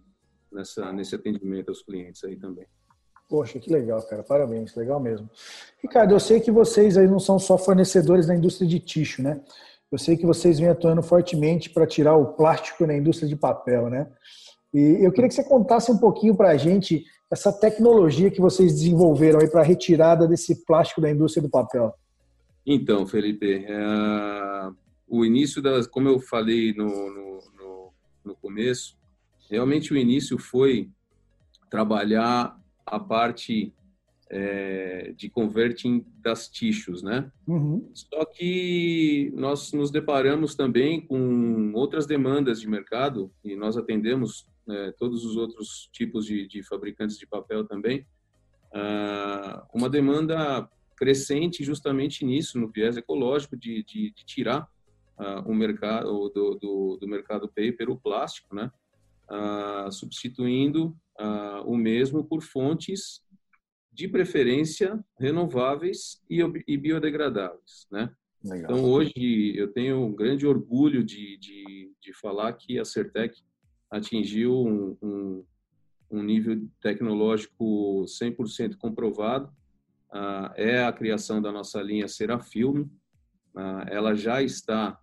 nessa, 0.52 0.92
nesse 0.92 1.14
atendimento 1.14 1.70
aos 1.70 1.82
clientes 1.82 2.22
aí 2.24 2.36
também. 2.36 2.66
Poxa, 3.28 3.58
que 3.58 3.72
legal, 3.72 4.02
cara. 4.02 4.22
Parabéns, 4.22 4.74
legal 4.74 5.00
mesmo. 5.00 5.28
Ricardo, 5.82 6.14
eu 6.14 6.20
sei 6.20 6.40
que 6.40 6.50
vocês 6.50 6.98
aí 6.98 7.08
não 7.08 7.18
são 7.18 7.38
só 7.38 7.56
fornecedores 7.56 8.26
da 8.26 8.36
indústria 8.36 8.68
de 8.68 8.78
tixo, 8.78 9.22
né? 9.22 9.42
Eu 9.90 9.98
sei 9.98 10.16
que 10.16 10.26
vocês 10.26 10.58
vêm 10.58 10.68
atuando 10.68 11.02
fortemente 11.02 11.70
para 11.70 11.86
tirar 11.86 12.16
o 12.16 12.34
plástico 12.34 12.86
na 12.86 12.94
indústria 12.94 13.28
de 13.28 13.36
papel, 13.36 13.88
né? 13.88 14.10
E 14.72 15.04
eu 15.04 15.12
queria 15.12 15.28
que 15.28 15.34
você 15.34 15.44
contasse 15.44 15.90
um 15.90 15.98
pouquinho 15.98 16.36
para 16.36 16.50
a 16.50 16.56
gente 16.56 17.04
essa 17.30 17.52
tecnologia 17.52 18.30
que 18.30 18.40
vocês 18.40 18.72
desenvolveram 18.72 19.40
aí 19.40 19.48
para 19.48 19.60
a 19.60 19.64
retirada 19.64 20.26
desse 20.26 20.64
plástico 20.64 21.00
da 21.00 21.10
indústria 21.10 21.42
do 21.42 21.50
papel. 21.50 21.94
Então, 22.64 23.06
Felipe, 23.06 23.64
é, 23.66 24.70
o 25.08 25.24
início 25.24 25.60
das, 25.60 25.86
como 25.86 26.08
eu 26.08 26.20
falei 26.20 26.72
no, 26.74 26.86
no, 26.86 27.40
no, 27.56 27.92
no 28.24 28.36
começo, 28.36 28.96
realmente 29.50 29.92
o 29.92 29.96
início 29.96 30.38
foi 30.38 30.88
trabalhar 31.70 32.58
a 32.86 33.00
parte 33.00 33.72
é, 34.30 35.12
de 35.16 35.28
converting 35.28 36.04
das 36.22 36.48
tissues, 36.48 37.02
né? 37.02 37.30
Uhum. 37.46 37.90
Só 37.92 38.24
que 38.24 39.30
nós 39.34 39.72
nos 39.72 39.90
deparamos 39.90 40.54
também 40.54 41.00
com 41.00 41.72
outras 41.74 42.06
demandas 42.06 42.60
de 42.60 42.68
mercado 42.68 43.30
e 43.44 43.54
nós 43.54 43.76
atendemos 43.76 44.46
é, 44.68 44.92
todos 44.92 45.24
os 45.24 45.36
outros 45.36 45.88
tipos 45.92 46.26
de, 46.26 46.46
de 46.46 46.62
fabricantes 46.62 47.18
de 47.18 47.26
papel 47.26 47.66
também. 47.66 48.06
Ah, 48.72 49.66
uma 49.74 49.88
demanda 49.88 50.68
crescente 50.96 51.64
justamente 51.64 52.24
nisso, 52.24 52.58
no 52.58 52.68
viés 52.68 52.96
ecológico, 52.96 53.56
de, 53.56 53.82
de, 53.84 54.12
de 54.12 54.24
tirar 54.24 54.68
ah, 55.18 55.42
o 55.46 55.54
mercado 55.54 56.28
do, 56.30 56.54
do, 56.54 56.98
do 57.00 57.08
mercado 57.08 57.48
paper 57.48 57.90
o 57.90 57.98
plástico, 57.98 58.54
né? 58.54 58.70
ah, 59.28 59.88
substituindo 59.90 60.96
o 61.66 61.76
mesmo 61.76 62.24
por 62.24 62.42
fontes 62.42 63.22
de 63.92 64.08
preferência 64.08 64.98
renováveis 65.20 66.20
e, 66.28 66.40
e 66.66 66.76
biodegradáveis, 66.76 67.86
né? 67.92 68.10
Legal. 68.42 68.64
Então 68.64 68.84
hoje 68.84 69.54
eu 69.54 69.70
tenho 69.72 70.00
um 70.00 70.12
grande 70.12 70.46
orgulho 70.46 71.04
de, 71.04 71.36
de, 71.36 71.92
de 72.00 72.12
falar 72.14 72.52
que 72.54 72.78
a 72.78 72.84
Certec 72.84 73.40
atingiu 73.92 74.66
um, 74.66 74.96
um, 75.02 75.44
um 76.10 76.22
nível 76.22 76.66
tecnológico 76.80 78.04
100% 78.06 78.76
comprovado. 78.78 79.52
Ah, 80.10 80.52
é 80.56 80.82
a 80.82 80.92
criação 80.92 81.42
da 81.42 81.52
nossa 81.52 81.82
linha 81.82 82.08
Serafilme. 82.08 82.90
Ah, 83.54 83.84
ela 83.88 84.14
já 84.14 84.42
está 84.42 84.98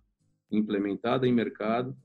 implementada 0.50 1.26
em 1.26 1.32
mercado 1.32 1.96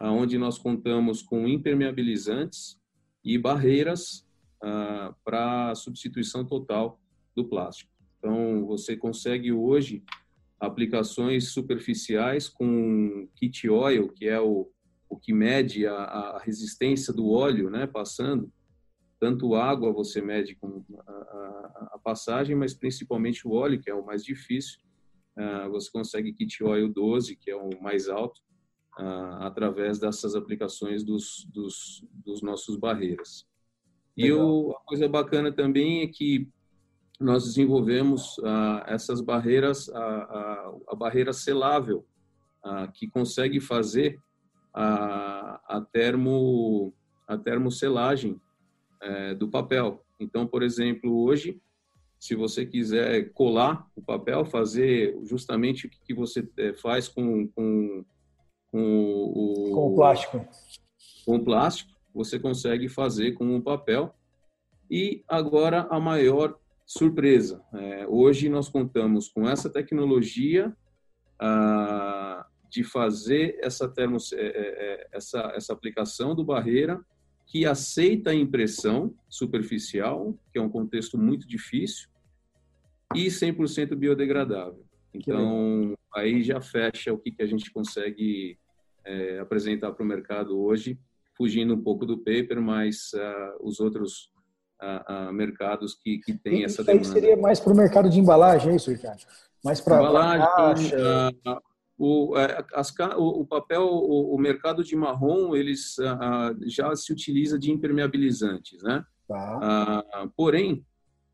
onde 0.00 0.38
nós 0.38 0.56
contamos 0.56 1.20
com 1.20 1.46
impermeabilizantes 1.46 2.80
e 3.22 3.36
barreiras 3.36 4.26
ah, 4.62 5.14
para 5.24 5.74
substituição 5.74 6.46
total 6.46 7.00
do 7.34 7.44
plástico. 7.44 7.90
Então, 8.18 8.64
você 8.66 8.96
consegue 8.96 9.52
hoje 9.52 10.04
aplicações 10.60 11.48
superficiais 11.52 12.48
com 12.48 13.28
kit 13.34 13.68
oil, 13.68 14.08
que 14.10 14.28
é 14.28 14.40
o, 14.40 14.70
o 15.10 15.18
que 15.18 15.32
mede 15.32 15.86
a, 15.86 15.94
a 15.94 16.38
resistência 16.38 17.12
do 17.12 17.28
óleo, 17.28 17.68
né, 17.68 17.86
passando. 17.86 18.50
Tanto 19.18 19.54
água 19.54 19.92
você 19.92 20.22
mede 20.22 20.54
com 20.54 20.82
a, 21.06 21.12
a, 21.12 21.90
a, 21.94 22.00
passagem, 22.02 22.56
mas 22.56 22.72
principalmente 22.72 23.46
o 23.46 23.52
óleo, 23.52 23.80
que 23.80 23.90
é 23.90 23.94
o 23.94 24.06
mais 24.06 24.24
difícil. 24.24 24.78
Uh, 25.36 25.70
você 25.70 25.90
consegue 25.90 26.32
kit 26.32 26.62
oil 26.62 26.88
12, 26.88 27.36
que 27.36 27.50
é 27.50 27.56
o 27.56 27.70
mais 27.82 28.08
alto, 28.08 28.40
ah, 28.98 29.46
através 29.46 29.98
dessas 29.98 30.34
aplicações 30.34 31.02
dos, 31.04 31.46
dos, 31.52 32.04
dos 32.12 32.42
nossos 32.42 32.76
barreiras. 32.76 33.46
E 34.16 34.30
o, 34.32 34.72
a 34.72 34.80
coisa 34.84 35.08
bacana 35.08 35.50
também 35.50 36.02
é 36.02 36.06
que 36.06 36.48
nós 37.18 37.44
desenvolvemos 37.44 38.38
ah, 38.44 38.84
essas 38.86 39.20
barreiras, 39.20 39.88
a, 39.90 40.72
a, 40.88 40.94
barreira 40.94 41.32
selável, 41.32 42.04
ah, 42.62 42.88
que 42.88 43.08
consegue 43.08 43.60
fazer 43.60 44.18
a, 44.72 45.60
a, 45.68 45.80
termo, 45.80 46.92
a 47.26 47.36
termocelagem 47.36 48.40
é, 49.00 49.34
do 49.34 49.48
papel. 49.48 50.04
Então, 50.18 50.46
por 50.46 50.62
exemplo, 50.62 51.22
hoje, 51.22 51.60
se 52.18 52.34
você 52.34 52.66
quiser 52.66 53.32
colar 53.32 53.86
o 53.96 54.02
papel, 54.02 54.44
fazer 54.44 55.18
justamente 55.24 55.86
o 55.86 55.90
que 55.90 56.14
você 56.14 56.46
é, 56.58 56.74
faz 56.74 57.08
com, 57.08 57.48
com 57.48 58.04
com 58.70 59.32
o, 59.34 59.72
com 59.72 59.92
o 59.92 59.94
plástico. 59.96 60.48
Com 61.24 61.36
o 61.36 61.44
plástico, 61.44 61.90
você 62.14 62.38
consegue 62.38 62.88
fazer 62.88 63.32
com 63.32 63.56
o 63.56 63.62
papel. 63.62 64.14
E 64.90 65.22
agora 65.28 65.86
a 65.90 66.00
maior 66.00 66.56
surpresa. 66.86 67.62
É, 67.72 68.06
hoje 68.08 68.48
nós 68.48 68.68
contamos 68.68 69.28
com 69.28 69.48
essa 69.48 69.70
tecnologia 69.70 70.74
ah, 71.38 72.39
de 72.70 72.84
fazer 72.84 73.58
essa, 73.60 73.88
termos, 73.88 74.32
é, 74.32 74.40
é, 74.40 74.50
é, 74.50 75.08
essa, 75.12 75.52
essa 75.54 75.72
aplicação 75.72 76.34
do 76.34 76.44
barreira 76.44 77.00
que 77.46 77.66
aceita 77.66 78.30
a 78.30 78.34
impressão 78.34 79.12
superficial, 79.28 80.38
que 80.52 80.58
é 80.58 80.62
um 80.62 80.68
contexto 80.68 81.18
muito 81.18 81.48
difícil, 81.48 82.08
e 83.14 83.26
100% 83.26 83.96
biodegradável. 83.96 84.84
Então, 85.12 85.96
aí 86.14 86.44
já 86.44 86.60
fecha 86.60 87.12
o 87.12 87.18
que, 87.18 87.32
que 87.32 87.42
a 87.42 87.46
gente 87.46 87.72
consegue 87.72 88.56
é, 89.04 89.40
apresentar 89.40 89.90
para 89.90 90.04
o 90.04 90.06
mercado 90.06 90.60
hoje, 90.60 90.96
fugindo 91.36 91.74
um 91.74 91.82
pouco 91.82 92.06
do 92.06 92.18
paper, 92.18 92.60
mas 92.60 93.10
uh, 93.14 93.66
os 93.66 93.80
outros 93.80 94.30
uh, 94.80 95.30
uh, 95.30 95.32
mercados 95.32 95.94
que, 95.94 96.18
que 96.18 96.34
têm 96.34 96.64
essa 96.64 96.84
demanda. 96.84 97.02
Isso 97.02 97.12
seria 97.12 97.36
mais 97.36 97.58
para 97.58 97.72
o 97.72 97.76
mercado 97.76 98.08
de 98.08 98.20
embalagem, 98.20 98.72
é 98.72 98.76
isso, 98.76 98.90
Ricardo? 98.92 99.22
Mais 99.64 99.80
para 99.80 99.96
embalagem, 99.96 100.92
o, 102.02 102.34
é, 102.34 102.64
as, 102.72 102.94
o, 103.18 103.42
o 103.42 103.46
papel, 103.46 103.82
o, 103.82 104.34
o, 104.34 104.38
mercado 104.38 104.82
de 104.82 104.96
marrom, 104.96 105.54
eles 105.54 105.98
ah, 105.98 106.54
já 106.66 106.96
se 106.96 107.12
utiliza 107.12 107.58
de 107.58 107.70
impermeabilizantes, 107.70 108.82
né? 108.82 109.04
Tá. 109.28 109.58
Ah, 109.62 110.28
porém, 110.34 110.82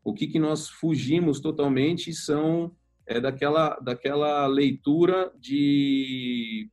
o 0.03 0.13
que, 0.13 0.27
que 0.27 0.37
nós 0.37 0.67
fugimos 0.67 1.39
totalmente 1.39 2.13
são 2.13 2.75
é, 3.05 3.21
daquela, 3.21 3.79
daquela 3.79 4.45
leitura 4.45 5.31
de 5.39 6.69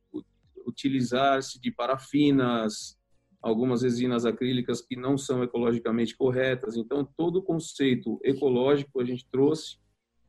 utilizar-se 0.67 1.57
de 1.57 1.71
parafinas, 1.71 2.97
algumas 3.41 3.81
resinas 3.81 4.25
acrílicas 4.25 4.81
que 4.81 4.97
não 4.97 5.17
são 5.17 5.41
ecologicamente 5.41 6.17
corretas. 6.17 6.75
Então, 6.75 7.07
todo 7.15 7.37
o 7.37 7.43
conceito 7.43 8.19
ecológico 8.25 8.99
a 8.99 9.05
gente 9.05 9.25
trouxe 9.31 9.77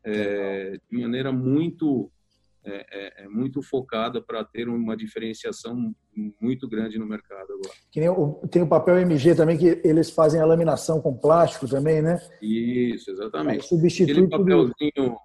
é, 0.04 0.78
de 0.88 0.98
maneira 0.98 1.32
muito 1.32 2.12
é, 2.66 2.86
é, 2.90 3.24
é 3.24 3.28
muito 3.28 3.62
focada 3.62 4.20
para 4.20 4.44
ter 4.44 4.68
uma 4.68 4.96
diferenciação 4.96 5.94
muito 6.40 6.68
grande 6.68 6.98
no 6.98 7.06
mercado 7.06 7.52
agora. 7.52 7.74
Que 7.90 8.00
nem 8.00 8.08
o, 8.08 8.40
tem 8.50 8.62
o 8.62 8.68
papel 8.68 8.98
MG 8.98 9.34
também, 9.34 9.56
que 9.56 9.80
eles 9.84 10.10
fazem 10.10 10.40
a 10.40 10.46
laminação 10.46 11.00
com 11.00 11.16
plástico 11.16 11.68
também, 11.68 12.02
né? 12.02 12.20
Isso, 12.42 13.10
exatamente. 13.10 13.66
substitui 13.66 14.12
aquele 14.12 14.28
papelzinho, 14.28 15.16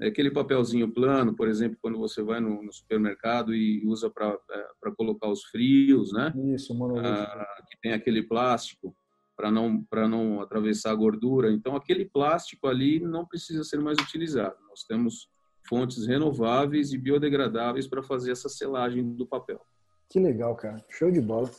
aquele 0.00 0.30
papelzinho 0.30 0.94
plano, 0.94 1.34
por 1.34 1.48
exemplo, 1.48 1.78
quando 1.82 1.98
você 1.98 2.22
vai 2.22 2.40
no, 2.40 2.62
no 2.62 2.72
supermercado 2.72 3.54
e 3.54 3.84
usa 3.86 4.08
para 4.08 4.38
é, 4.52 4.90
colocar 4.96 5.28
os 5.28 5.42
frios, 5.44 6.12
né? 6.12 6.32
Isso, 6.54 6.72
ah, 6.96 7.62
que 7.68 7.76
tem 7.82 7.92
aquele 7.92 8.22
plástico 8.22 8.94
para 9.36 9.50
não 9.50 9.82
para 9.82 10.06
não 10.06 10.40
atravessar 10.40 10.92
a 10.92 10.94
gordura. 10.94 11.50
Então 11.50 11.74
aquele 11.74 12.04
plástico 12.04 12.68
ali 12.68 13.00
não 13.00 13.26
precisa 13.26 13.64
ser 13.64 13.80
mais 13.80 13.98
utilizado. 13.98 14.56
Nós 14.68 14.84
temos 14.84 15.28
fontes 15.66 16.06
renováveis 16.06 16.92
e 16.92 16.98
biodegradáveis 16.98 17.86
para 17.86 18.02
fazer 18.02 18.32
essa 18.32 18.48
selagem 18.48 19.02
do 19.02 19.26
papel. 19.26 19.60
Que 20.08 20.18
legal, 20.20 20.54
cara. 20.54 20.84
Show 20.88 21.10
de 21.10 21.20
bola. 21.20 21.50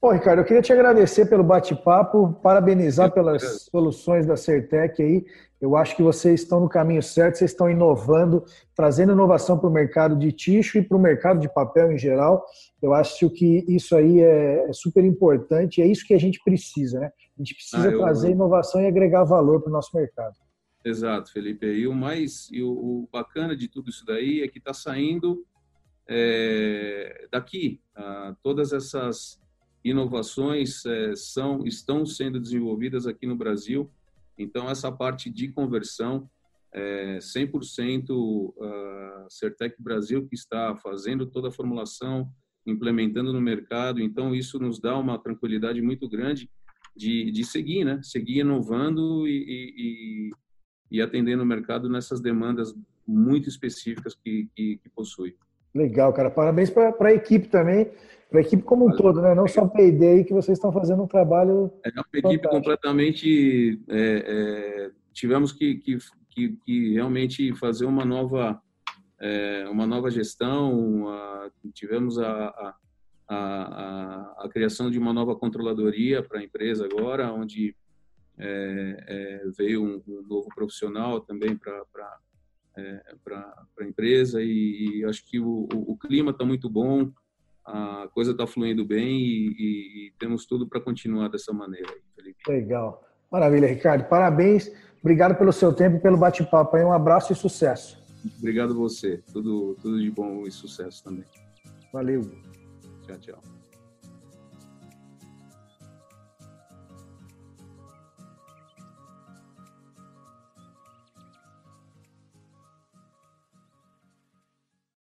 Bom, 0.00 0.12
Ricardo, 0.12 0.38
eu 0.38 0.44
queria 0.46 0.62
te 0.62 0.72
agradecer 0.72 1.26
pelo 1.26 1.44
bate-papo, 1.44 2.32
parabenizar 2.42 3.12
pelas 3.12 3.66
soluções 3.70 4.24
da 4.24 4.34
Certec 4.34 5.02
aí. 5.02 5.26
Eu 5.60 5.76
acho 5.76 5.94
que 5.94 6.02
vocês 6.02 6.40
estão 6.40 6.58
no 6.58 6.70
caminho 6.70 7.02
certo, 7.02 7.36
vocês 7.36 7.50
estão 7.50 7.68
inovando, 7.68 8.42
trazendo 8.74 9.12
inovação 9.12 9.58
para 9.58 9.68
o 9.68 9.72
mercado 9.72 10.16
de 10.16 10.32
tixo 10.32 10.78
e 10.78 10.82
para 10.82 10.96
o 10.96 11.00
mercado 11.00 11.38
de 11.38 11.52
papel 11.52 11.92
em 11.92 11.98
geral. 11.98 12.42
Eu 12.80 12.94
acho 12.94 13.28
que 13.28 13.62
isso 13.68 13.94
aí 13.94 14.22
é, 14.22 14.70
é 14.70 14.72
super 14.72 15.04
importante, 15.04 15.82
é 15.82 15.86
isso 15.86 16.06
que 16.06 16.14
a 16.14 16.18
gente 16.18 16.40
precisa, 16.42 16.98
né? 16.98 17.10
A 17.38 17.42
gente 17.42 17.54
precisa 17.54 17.88
ah, 17.88 17.92
eu... 17.92 17.98
trazer 17.98 18.30
inovação 18.30 18.80
e 18.80 18.86
agregar 18.86 19.24
valor 19.24 19.60
para 19.60 19.68
o 19.68 19.72
nosso 19.72 19.94
mercado. 19.94 20.34
Exato, 20.84 21.30
Felipe. 21.30 21.66
E 21.66 21.86
o 21.86 21.94
mais 21.94 22.50
e 22.50 22.62
o, 22.62 22.70
o 22.70 23.08
bacana 23.12 23.54
de 23.54 23.68
tudo 23.68 23.90
isso 23.90 24.04
daí 24.04 24.40
é 24.40 24.48
que 24.48 24.58
está 24.58 24.72
saindo 24.72 25.44
é, 26.08 27.28
daqui. 27.30 27.80
Ah, 27.94 28.34
todas 28.42 28.72
essas 28.72 29.38
inovações 29.84 30.84
é, 30.86 31.14
são 31.14 31.66
estão 31.66 32.04
sendo 32.04 32.40
desenvolvidas 32.40 33.06
aqui 33.06 33.26
no 33.26 33.36
Brasil. 33.36 33.90
Então 34.38 34.68
essa 34.70 34.90
parte 34.90 35.30
de 35.30 35.48
conversão 35.48 36.28
é 36.72 37.18
100% 37.18 38.10
uh, 38.10 38.54
Certec 39.28 39.74
Brasil 39.82 40.26
que 40.26 40.34
está 40.34 40.74
fazendo 40.76 41.26
toda 41.26 41.48
a 41.48 41.52
formulação, 41.52 42.30
implementando 42.66 43.32
no 43.32 43.40
mercado. 43.40 44.00
Então 44.00 44.34
isso 44.34 44.58
nos 44.58 44.80
dá 44.80 44.96
uma 44.96 45.18
tranquilidade 45.18 45.82
muito 45.82 46.08
grande 46.08 46.48
de, 46.96 47.30
de 47.30 47.44
seguir, 47.44 47.84
né? 47.84 48.00
Seguir 48.02 48.40
inovando 48.40 49.26
e, 49.26 49.74
e 49.76 50.30
e 50.90 51.00
atendendo 51.00 51.42
o 51.42 51.46
mercado 51.46 51.88
nessas 51.88 52.20
demandas 52.20 52.74
muito 53.06 53.48
específicas 53.48 54.14
que, 54.14 54.48
que, 54.54 54.78
que 54.78 54.88
possui. 54.90 55.36
Legal, 55.74 56.12
cara. 56.12 56.30
Parabéns 56.30 56.70
para 56.70 56.94
a 56.98 57.12
equipe 57.12 57.48
também, 57.48 57.90
para 58.28 58.40
a 58.40 58.42
equipe 58.42 58.62
como 58.62 58.88
um 58.88 58.96
todo, 58.96 59.22
né? 59.22 59.34
Não 59.34 59.46
só 59.46 59.66
para 59.66 59.82
a 59.82 59.86
ideia 59.86 60.24
que 60.24 60.32
vocês 60.32 60.58
estão 60.58 60.72
fazendo 60.72 61.02
um 61.02 61.06
trabalho. 61.06 61.72
É 61.84 61.88
uma 61.90 62.04
fantástico. 62.04 62.28
equipe 62.28 62.48
completamente. 62.48 63.80
É, 63.88 64.24
é, 64.26 64.90
tivemos 65.12 65.52
que, 65.52 65.76
que, 65.76 65.98
que, 66.30 66.56
que, 66.64 66.94
realmente 66.94 67.54
fazer 67.54 67.84
uma 67.84 68.04
nova, 68.04 68.60
é, 69.20 69.68
uma 69.68 69.86
nova 69.86 70.10
gestão, 70.10 70.72
uma, 70.72 71.50
tivemos 71.72 72.18
a, 72.18 72.48
a, 72.48 72.74
a, 73.28 74.44
a, 74.44 74.48
criação 74.48 74.90
de 74.90 74.98
uma 74.98 75.12
nova 75.12 75.36
controladoria 75.36 76.22
para 76.22 76.40
a 76.40 76.44
empresa 76.44 76.84
agora, 76.84 77.32
onde 77.32 77.76
é, 78.40 79.04
é, 79.06 79.50
veio 79.56 79.82
um, 79.82 80.02
um, 80.08 80.22
novo 80.22 80.48
profissional 80.54 81.20
também 81.20 81.56
para 81.56 82.18
é, 82.76 83.02
a 83.34 83.84
empresa 83.84 84.42
e, 84.42 85.00
e, 85.00 85.04
acho 85.04 85.24
que 85.26 85.38
o, 85.38 85.68
o, 85.72 85.92
o 85.92 85.98
clima 85.98 86.30
está 86.30 86.44
muito 86.44 86.68
bom, 86.70 87.12
a 87.64 88.08
coisa 88.12 88.32
está 88.32 88.46
fluindo 88.46 88.84
bem 88.84 89.20
e, 89.20 89.48
e, 89.48 90.06
e 90.06 90.12
temos 90.18 90.46
tudo 90.46 90.66
para 90.66 90.80
continuar 90.80 91.28
dessa 91.28 91.52
maneira. 91.52 91.92
Felipe. 92.16 92.40
Legal. 92.48 93.04
Maravilha, 93.30 93.68
Ricardo. 93.68 94.08
Parabéns. 94.08 94.70
Obrigado 95.00 95.36
pelo 95.36 95.52
seu 95.52 95.72
tempo 95.72 95.96
e 95.96 96.00
pelo 96.00 96.16
bate-papo. 96.16 96.76
Um 96.76 96.92
abraço 96.92 97.32
e 97.32 97.36
sucesso. 97.36 97.98
Obrigado 98.38 98.74
você. 98.74 99.22
Tudo, 99.32 99.76
tudo 99.80 100.00
de 100.00 100.10
bom 100.10 100.46
e 100.46 100.50
sucesso 100.50 101.02
também. 101.04 101.24
Valeu. 101.92 102.22
Tchau, 103.06 103.18
tchau. 103.18 103.59